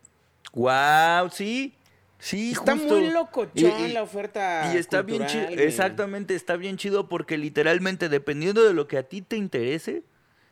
Wow, 0.53 1.31
sí. 1.31 1.73
Sí, 2.19 2.53
Está 2.53 2.73
justo. 2.73 2.97
muy 2.97 3.11
locochón 3.11 3.93
la 3.95 4.03
oferta. 4.03 4.73
Y 4.73 4.79
está 4.79 5.03
bien 5.03 5.27
chido, 5.27 5.49
exactamente, 5.51 6.35
está 6.35 6.57
bien 6.57 6.77
chido 6.79 7.09
porque 7.09 7.37
literalmente 7.37 8.09
dependiendo 8.09 8.65
de 8.65 8.73
lo 8.75 8.89
que 8.89 8.97
a 8.99 9.03
ti 9.03 9.21
te 9.23 9.37
interese, 9.37 10.03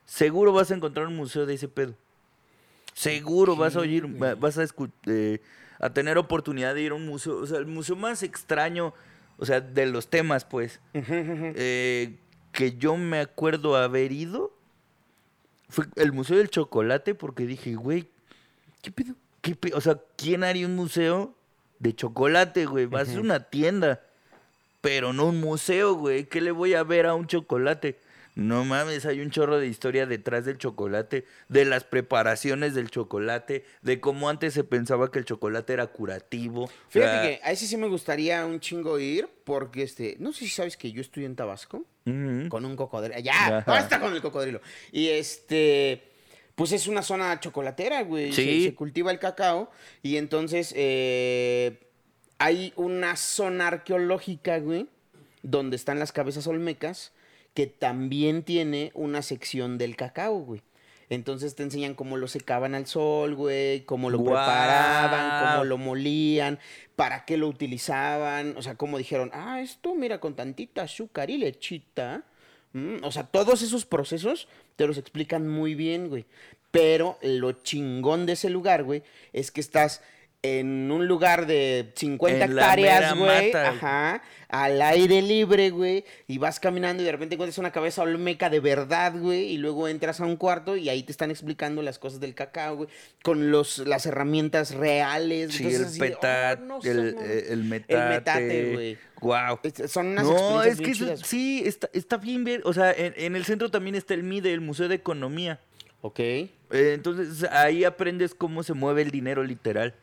seguro 0.05 0.53
vas 0.53 0.71
a 0.71 0.75
encontrar 0.75 1.07
un 1.07 1.17
museo 1.17 1.47
de 1.47 1.55
ese 1.55 1.69
pedo. 1.69 1.95
Seguro 2.93 3.57
vas 3.57 3.77
a 3.77 3.81
oír, 3.81 4.07
va- 4.23 4.35
vas 4.35 4.59
a, 4.59 4.65
eh, 5.07 5.41
a 5.81 5.91
tener 5.91 6.19
oportunidad 6.19 6.75
de 6.75 6.83
ir 6.83 6.93
a 6.93 6.95
un 6.95 7.07
museo, 7.07 7.39
o 7.39 7.47
sea, 7.47 7.59
el 7.59 7.67
museo 7.67 7.97
más 7.97 8.23
extraño, 8.23 8.95
o 9.39 9.45
sea, 9.47 9.61
de 9.61 9.87
los 9.87 10.09
temas, 10.09 10.45
pues, 10.45 10.81
eh, 10.93 12.17
que 12.53 12.77
yo 12.77 12.97
me 12.97 13.19
acuerdo 13.21 13.77
haber 13.77 14.13
ido, 14.13 14.53
fue 15.69 15.87
el 15.97 16.13
Museo 16.13 16.37
del 16.37 16.51
Chocolate 16.51 17.15
porque 17.17 17.47
dije, 17.47 17.75
güey, 17.75 18.09
¿qué 18.81 18.93
pedo? 18.93 19.15
¿Qué 19.41 19.57
pe- 19.57 19.75
O 19.75 19.81
sea, 19.81 19.99
¿quién 20.17 20.45
haría 20.45 20.67
un 20.67 20.77
museo 20.77 21.35
de 21.79 21.95
chocolate, 21.95 22.67
güey? 22.67 22.87
Va 22.87 23.01
a 23.01 23.07
ser 23.07 23.21
una 23.21 23.51
tienda, 23.51 24.01
pero 24.81 25.13
no 25.13 25.27
un 25.27 25.41
museo, 25.41 25.95
güey. 25.95 26.25
¿Qué 26.25 26.41
le 26.41 26.51
voy 26.51 26.75
a 26.75 26.83
ver 26.83 27.07
a 27.07 27.15
un 27.15 27.27
chocolate? 27.27 27.99
No 28.37 28.65
mames, 28.65 29.07
hay 29.07 29.21
un 29.21 29.31
chorro 29.31 29.59
de 29.59 29.69
historia 29.69 30.07
detrás 30.07 30.45
del 30.45 30.59
chocolate, 30.59 31.25
de 31.49 31.65
las 31.65 31.85
preparaciones 31.85 32.75
del 32.75 32.91
chocolate, 32.91 33.65
de 33.83 34.01
cómo 34.01 34.29
antes 34.29 34.55
se 34.55 34.65
pensaba 34.65 35.13
que 35.13 35.21
el 35.21 35.25
chocolate 35.25 35.73
era 35.73 35.87
curativo. 35.87 36.69
Fíjate 36.89 37.11
O 37.11 37.13
sea, 37.13 37.23
que 37.23 37.41
a 37.45 37.53
ese 37.53 37.69
sí 37.69 37.77
me 37.77 37.87
gustaría 37.87 38.45
un 38.45 38.59
chingo 38.59 38.99
ir, 38.99 39.29
porque 39.45 39.85
este, 39.85 40.17
no 40.19 40.33
sé 40.33 40.41
si 40.41 40.51
sabes 40.51 40.77
que 40.77 40.91
yo 40.91 41.01
estudié 41.01 41.27
en 41.27 41.37
Tabasco 41.37 41.85
con 42.05 42.65
un 42.65 42.77
cocodrilo. 42.77 43.21
Ya, 43.21 43.63
basta 43.67 44.01
con 44.01 44.13
el 44.13 44.21
cocodrilo. 44.21 44.61
Y 44.91 45.09
este, 45.09 46.03
pues 46.55 46.73
es 46.73 46.87
una 46.87 47.03
zona 47.03 47.39
chocolatera, 47.41 48.03
güey. 48.03 48.33
Se- 48.33 48.43
Sí. 48.45 48.65
Se, 48.65 48.75
cultiva 48.75 49.11
el 49.11 49.19
cacao 49.19 49.71
y 50.03 50.17
entonces 50.17 50.73
eh, 50.77 51.81
hay 52.39 52.73
una 52.77 53.17
zona 53.17 53.69
arqueológica, 53.69 54.59
güey, 54.59 54.87
donde 55.43 55.77
están 55.77 55.99
las 55.99 56.13
cabezas 56.13 56.47
olmecas, 56.47 57.13
que 57.55 57.67
también 57.67 58.43
tiene 58.43 58.91
una 58.95 59.23
sección 59.23 59.79
del 59.79 59.97
cacao, 59.97 60.39
güey. 60.41 60.63
Entonces 61.11 61.55
te 61.55 61.63
enseñan 61.63 61.95
cómo 61.95 62.17
lo 62.17 62.29
secaban 62.29 62.75
al 62.75 62.87
sol, 62.87 63.35
güey, 63.35 63.83
cómo 63.85 64.09
lo 64.09 64.19
preparaban, 64.25 65.11
cómo 65.53 65.65
lo 65.65 65.77
molían, 65.79 66.59
para 66.97 67.25
qué 67.27 67.37
lo 67.37 67.47
utilizaban, 67.47 68.57
o 68.57 68.63
sea, 68.63 68.75
cómo 68.77 68.97
dijeron, 68.97 69.31
ah, 69.35 69.61
esto 69.61 69.95
mira 69.95 70.19
con 70.19 70.35
tantita 70.35 70.83
azúcar 70.83 71.29
y 71.31 71.37
lechita. 71.37 72.25
Mm, 72.75 72.97
o 73.03 73.13
sea, 73.13 73.25
todos 73.25 73.63
esos 73.63 73.87
procesos 73.87 74.49
te 74.77 74.87
los 74.87 74.99
explican 74.99 75.49
muy 75.49 75.75
bien, 75.75 76.09
güey. 76.09 76.27
Pero 76.71 77.19
lo 77.23 77.53
chingón 77.53 78.27
de 78.27 78.33
ese 78.33 78.51
lugar, 78.51 78.83
güey, 78.83 79.03
es 79.33 79.51
que 79.51 79.61
estás 79.61 80.03
en 80.45 80.91
un 80.93 81.09
lugar 81.09 81.47
de 81.47 81.91
50 81.97 82.45
En 82.45 82.55
la 82.55 82.63
hectáreas, 82.63 83.17
güey. 83.17 83.51
Ajá. 83.55 84.23
Al 84.51 84.81
aire 84.83 85.23
libre, 85.23 85.71
güey. 85.71 86.05
Y 86.29 86.37
vas 86.37 86.61
caminando 86.61 87.03
y 87.03 87.07
de 87.07 87.13
repente 87.13 87.35
encuentras 87.35 87.57
una 87.57 87.73
cabeza 87.73 88.03
olmeca 88.03 88.51
de 88.51 88.61
verdad, 88.61 89.15
güey. 89.19 89.47
Y 89.53 89.57
luego 89.57 89.89
entras 89.89 90.21
a 90.21 90.27
un 90.27 90.37
cuarto 90.37 90.77
y 90.77 90.91
ahí 90.91 91.03
te 91.03 91.13
están 91.13 91.31
explicando 91.31 91.81
las 91.81 91.99
cosas 91.99 92.21
del 92.21 92.35
cacao, 92.35 92.77
güey. 92.77 92.89
Con 93.23 93.51
los, 93.51 93.79
las 93.79 94.05
herramientas 94.05 94.75
reales. 94.75 95.55
Sí, 95.55 95.65
Entonces, 95.65 95.95
el 95.95 95.99
petate, 96.11 96.63
oh, 96.63 96.67
no 96.67 96.79
el, 96.83 97.17
eh, 97.21 97.47
el 97.49 97.65
mamón. 97.65 97.69
metate. 97.71 97.95
El 97.95 98.09
metate, 98.11 98.73
güey. 98.75 98.99
Wow. 99.23 99.61
Es- 99.63 99.91
Son 99.91 100.09
unas 100.09 100.25
No, 100.25 100.63
es 100.63 100.79
que 100.79 100.91
eso- 100.91 101.17
sí, 101.17 101.63
está, 101.65 101.89
está 101.95 102.19
bien 102.19 102.45
ver. 102.45 102.61
O 102.65 102.75
sea, 102.75 102.93
en, 102.93 103.15
en 103.17 103.35
el 103.37 103.47
centro 103.47 103.71
también 103.71 103.95
está 103.97 104.13
el 104.13 104.23
MIDE, 104.25 104.53
el 104.53 104.61
Museo 104.61 104.89
de 104.89 104.97
Economía. 104.97 105.59
Ok. 106.03 106.21
Eh, 106.21 106.51
entonces 106.71 107.45
ahí 107.51 107.85
aprendes 107.85 108.35
cómo 108.35 108.63
se 108.63 108.75
mueve 108.75 109.01
el 109.01 109.11
dinero 109.11 109.43
literal. 109.43 109.95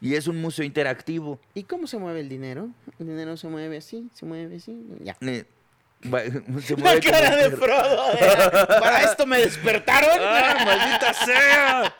Y 0.00 0.14
es 0.14 0.26
un 0.26 0.40
museo 0.40 0.64
interactivo. 0.64 1.40
¿Y 1.54 1.64
cómo 1.64 1.86
se 1.86 1.98
mueve 1.98 2.20
el 2.20 2.28
dinero? 2.28 2.68
El 2.98 3.06
dinero 3.08 3.36
se 3.36 3.48
mueve 3.48 3.78
así, 3.78 4.08
se 4.12 4.26
mueve 4.26 4.56
así. 4.56 4.78
Ya. 5.00 5.16
Eh, 5.22 5.44
va- 6.12 6.22
se 6.60 6.76
La 6.76 6.82
mueve 6.82 7.00
cara 7.00 7.36
de. 7.36 7.50
Frodo. 7.56 8.06
Para 8.80 9.02
esto 9.02 9.26
me 9.26 9.38
despertaron. 9.38 10.10
¡Ah, 10.20 10.56
maldita 10.64 11.14
sea! 11.14 11.94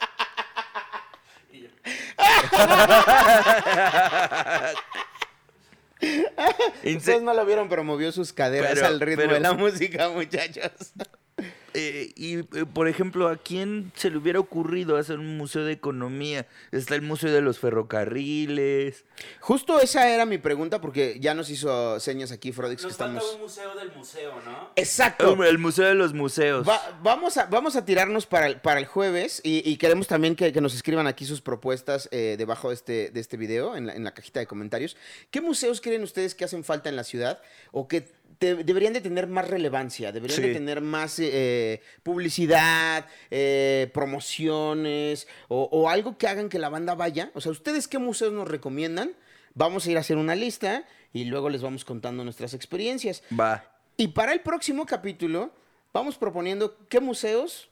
Ustedes 6.85 7.23
no 7.23 7.35
lo 7.35 7.45
vieron, 7.47 7.69
pero 7.69 7.85
movió 7.85 8.13
sus 8.13 8.33
caderas 8.33 8.73
Pero- 8.75 8.87
al 8.87 9.01
ritmo 9.01 9.23
pero- 9.23 9.35
de 9.35 9.41
la 9.41 9.53
música, 9.53 10.09
muchachos. 10.11 10.71
Eh, 11.75 12.06
y, 12.15 12.39
eh, 12.39 12.65
por 12.73 12.89
ejemplo, 12.89 13.29
¿a 13.29 13.37
quién 13.37 13.93
se 13.97 14.11
le 14.11 14.19
hubiera 14.19 14.39
ocurrido 14.39 14.97
hacer 14.97 15.19
un 15.19 15.37
museo 15.37 15.65
de 15.65 15.73
economía? 15.73 16.47
Está 16.73 16.95
el 16.95 17.03
Museo 17.03 17.33
de 17.33 17.41
los 17.41 17.59
Ferrocarriles. 17.59 19.05
Justo 19.41 19.81
esa 19.81 20.09
era 20.09 20.27
mi 20.27 20.39
pregunta, 20.39 20.81
porque 20.81 21.19
ya 21.21 21.35
nos 21.35 21.51
hizo 21.51 21.99
señas 22.01 22.33
aquí, 22.33 22.53
Frodix, 22.53 22.83
que 22.83 22.89
Nos 22.89 22.97
falta 22.97 23.19
estamos. 23.19 23.35
un 23.35 23.41
museo 23.43 23.75
del 23.75 23.93
museo, 23.93 24.33
¿no? 24.45 24.71
Exacto. 24.77 25.43
El 25.45 25.59
Museo 25.59 25.87
de 25.87 25.95
los 25.95 26.13
Museos. 26.15 26.69
Va- 26.69 26.99
vamos, 27.03 27.37
a, 27.37 27.47
vamos 27.47 27.77
a 27.77 27.85
tirarnos 27.85 28.27
para 28.27 28.47
el, 28.47 28.61
para 28.61 28.79
el 28.81 28.87
jueves 28.87 29.41
y, 29.45 29.69
y 29.69 29.77
queremos 29.77 30.07
también 30.07 30.37
que, 30.37 30.53
que 30.53 30.61
nos 30.61 30.75
escriban 30.75 31.07
aquí 31.07 31.25
sus 31.25 31.41
propuestas 31.41 32.09
eh, 32.13 32.37
debajo 32.39 32.69
de 32.69 32.75
este, 32.75 33.11
de 33.11 33.21
este 33.21 33.37
video, 33.37 33.77
en 33.77 33.87
la, 33.87 33.95
en 33.95 34.05
la 34.05 34.13
cajita 34.13 34.41
de 34.41 34.47
comentarios. 34.47 34.97
¿Qué 35.31 35.41
museos 35.41 35.81
creen 35.81 36.03
ustedes 36.03 36.35
que 36.35 36.45
hacen 36.45 36.65
falta 36.65 36.89
en 36.89 36.97
la 36.97 37.05
ciudad 37.05 37.41
o 37.73 37.89
que 37.89 38.09
te- 38.39 38.57
deberían 38.57 38.93
de 38.93 39.01
tener 39.01 39.27
más 39.27 39.49
relevancia, 39.49 40.13
deberían 40.13 40.43
de 40.43 40.53
tener 40.53 40.81
más 40.81 41.19
eh, 41.19 41.81
publicidad, 42.07 43.05
eh, 43.33 43.91
promociones 43.93 45.27
o, 45.49 45.65
o 45.73 45.89
algo 45.91 46.17
que 46.17 46.29
hagan 46.29 46.49
que 46.49 46.59
la 46.61 46.69
banda 46.69 46.95
vaya? 46.95 47.31
O 47.35 47.41
sea, 47.41 47.51
¿ustedes 47.51 47.89
qué 47.89 47.99
museos 47.99 48.33
nos 48.33 48.47
recomiendan? 48.49 49.11
Vamos 49.55 49.87
a 49.87 49.91
ir 49.91 49.97
a 49.97 50.01
hacer 50.01 50.17
una 50.17 50.35
lista 50.37 50.85
y 51.13 51.25
luego 51.25 51.51
les 51.51 51.63
vamos 51.63 51.85
contando 51.85 52.23
nuestras 52.23 52.55
experiencias. 52.55 53.23
Va. 53.39 53.65
Y 53.97 54.09
para 54.09 54.33
el 54.33 54.41
próximo 54.41 54.87
capítulo, 54.87 55.51
vamos 55.93 56.17
proponiendo 56.17 56.77
qué 56.89 57.01
museos 57.01 57.69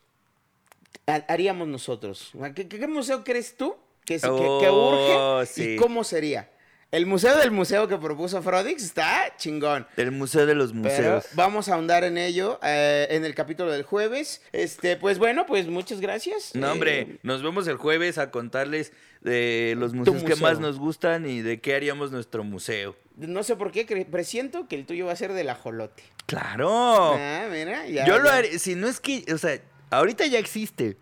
ha- 1.07 1.25
haríamos 1.29 1.68
nosotros. 1.68 2.33
¿Qué, 2.55 2.66
qué- 2.68 2.87
museo 2.88 3.23
crees 3.23 3.57
tú 3.57 3.77
que, 4.05 4.16
que- 4.16 4.20
que 4.20 4.68
Oh, 4.68 5.38
urge 5.40 5.47
sí. 5.47 5.75
y 5.75 5.77
cómo 5.77 6.03
sería? 6.05 6.51
El 6.94 7.07
museo 7.07 7.37
del 7.37 7.50
museo 7.50 7.88
que 7.88 7.98
propuso 7.98 8.40
Frodix 8.40 8.85
está 8.85 9.35
chingón. 9.37 9.85
El 9.96 10.12
Museo 10.12 10.46
de 10.46 10.54
los 10.54 10.70
Pero 10.70 10.85
Museos. 10.85 11.26
vamos 11.33 11.68
a 11.68 11.74
ahondar 11.74 12.04
en 12.04 12.16
ello 12.16 12.61
eh, 12.62 13.09
en 13.11 13.24
el 13.24 13.35
capítulo 13.35 13.72
del 13.72 13.83
jueves. 13.83 14.42
Este, 14.52 14.96
pues 14.96 15.18
bueno, 15.18 15.44
pues 15.44 15.66
muchas 15.66 16.00
gracias. 16.00 16.52
No, 16.54 16.68
Eh, 16.68 16.70
hombre, 16.70 17.18
nos 17.24 17.42
vemos 17.42 17.66
el 17.66 17.78
jueves 17.78 18.16
a 18.18 18.30
contarles 18.30 18.92
de 19.22 19.74
los 19.76 19.92
museos 19.92 20.22
que 20.22 20.37
más 20.37 20.61
nos 20.61 20.78
gustan 20.78 21.28
y 21.28 21.42
de 21.42 21.61
qué 21.61 21.74
haríamos 21.74 22.12
nuestro 22.12 22.44
museo. 22.44 22.94
no 23.16 23.42
sé 23.42 23.57
por 23.57 23.72
qué, 23.72 23.85
presiento 24.09 24.68
que 24.68 24.76
el 24.76 24.87
tuyo 24.87 25.07
va 25.07 25.14
a 25.14 25.16
ser 25.16 25.33
del 25.33 25.48
ajolote. 25.48 26.04
¡Claro! 26.26 27.16
Ah, 27.18 27.48
mira, 27.50 27.88
ya. 27.88 28.07
Yo 28.07 28.20
lo 28.20 28.30
haré, 28.30 28.61
si 28.61 28.76
no 28.76 28.87
es 28.87 29.00
que, 29.00 29.24
o 29.35 29.38
sea, 29.38 29.59
ahorita 29.90 30.26
ya 30.26 30.38
existe, 30.38 30.96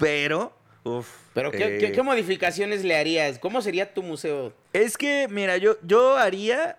pero, 0.00 0.56
uf, 0.84 1.08
Pero 1.34 1.50
¿qué, 1.50 1.76
eh, 1.76 1.78
qué- 1.80 1.92
qué 1.92 2.02
modificaciones 2.02 2.84
le 2.84 2.96
harías? 2.96 3.38
¿Cómo 3.38 3.60
sería 3.62 3.92
tu 3.92 4.02
museo? 4.02 4.52
Es 4.72 4.96
que, 4.96 5.26
mira, 5.30 5.56
yo, 5.56 5.76
yo 5.82 6.16
haría, 6.16 6.78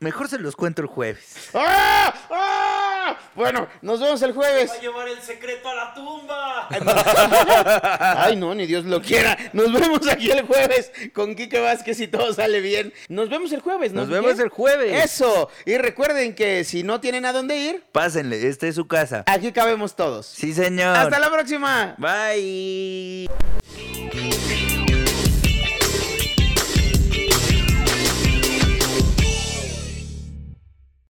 mejor 0.00 0.28
se 0.28 0.38
los 0.38 0.56
cuento 0.56 0.82
el 0.82 0.88
jueves. 0.88 1.50
¡Ah! 1.54 2.14
¡Ah! 2.30 3.16
Bueno, 3.34 3.68
nos 3.82 4.00
vemos 4.00 4.20
el 4.22 4.32
jueves. 4.32 4.70
Va 4.70 4.74
a 4.74 4.80
llevar 4.80 5.08
el 5.08 5.20
secreto 5.22 5.68
a 5.68 5.74
la 5.74 5.94
tumba. 5.94 6.68
Ay, 8.24 8.36
no, 8.36 8.54
ni 8.54 8.66
Dios 8.66 8.84
lo 8.84 9.00
quiera. 9.00 9.36
Nos 9.52 9.72
vemos 9.72 10.06
aquí 10.08 10.30
el 10.30 10.46
jueves 10.46 10.90
con 11.14 11.34
Quique 11.34 11.58
Vázquez 11.60 12.00
y 12.00 12.08
todo 12.08 12.32
sale 12.34 12.60
bien. 12.60 12.92
Nos 13.08 13.28
vemos 13.30 13.52
el 13.52 13.60
jueves, 13.60 13.92
¿no? 13.92 14.02
Nos 14.02 14.10
vemos 14.10 14.38
el 14.38 14.48
jueves. 14.48 15.04
Eso. 15.04 15.48
Y 15.64 15.78
recuerden 15.78 16.34
que 16.34 16.64
si 16.64 16.82
no 16.82 17.00
tienen 17.00 17.24
a 17.24 17.32
dónde 17.32 17.56
ir, 17.56 17.84
Pásenle, 17.92 18.48
esta 18.48 18.66
es 18.66 18.74
su 18.74 18.86
casa. 18.86 19.24
aquí 19.26 19.52
cabemos 19.52 19.96
todos. 19.96 20.26
Sí, 20.26 20.52
señor. 20.52 20.96
Hasta 20.96 21.18
la 21.18 21.30
próxima. 21.30 21.94
Bye. 21.98 23.28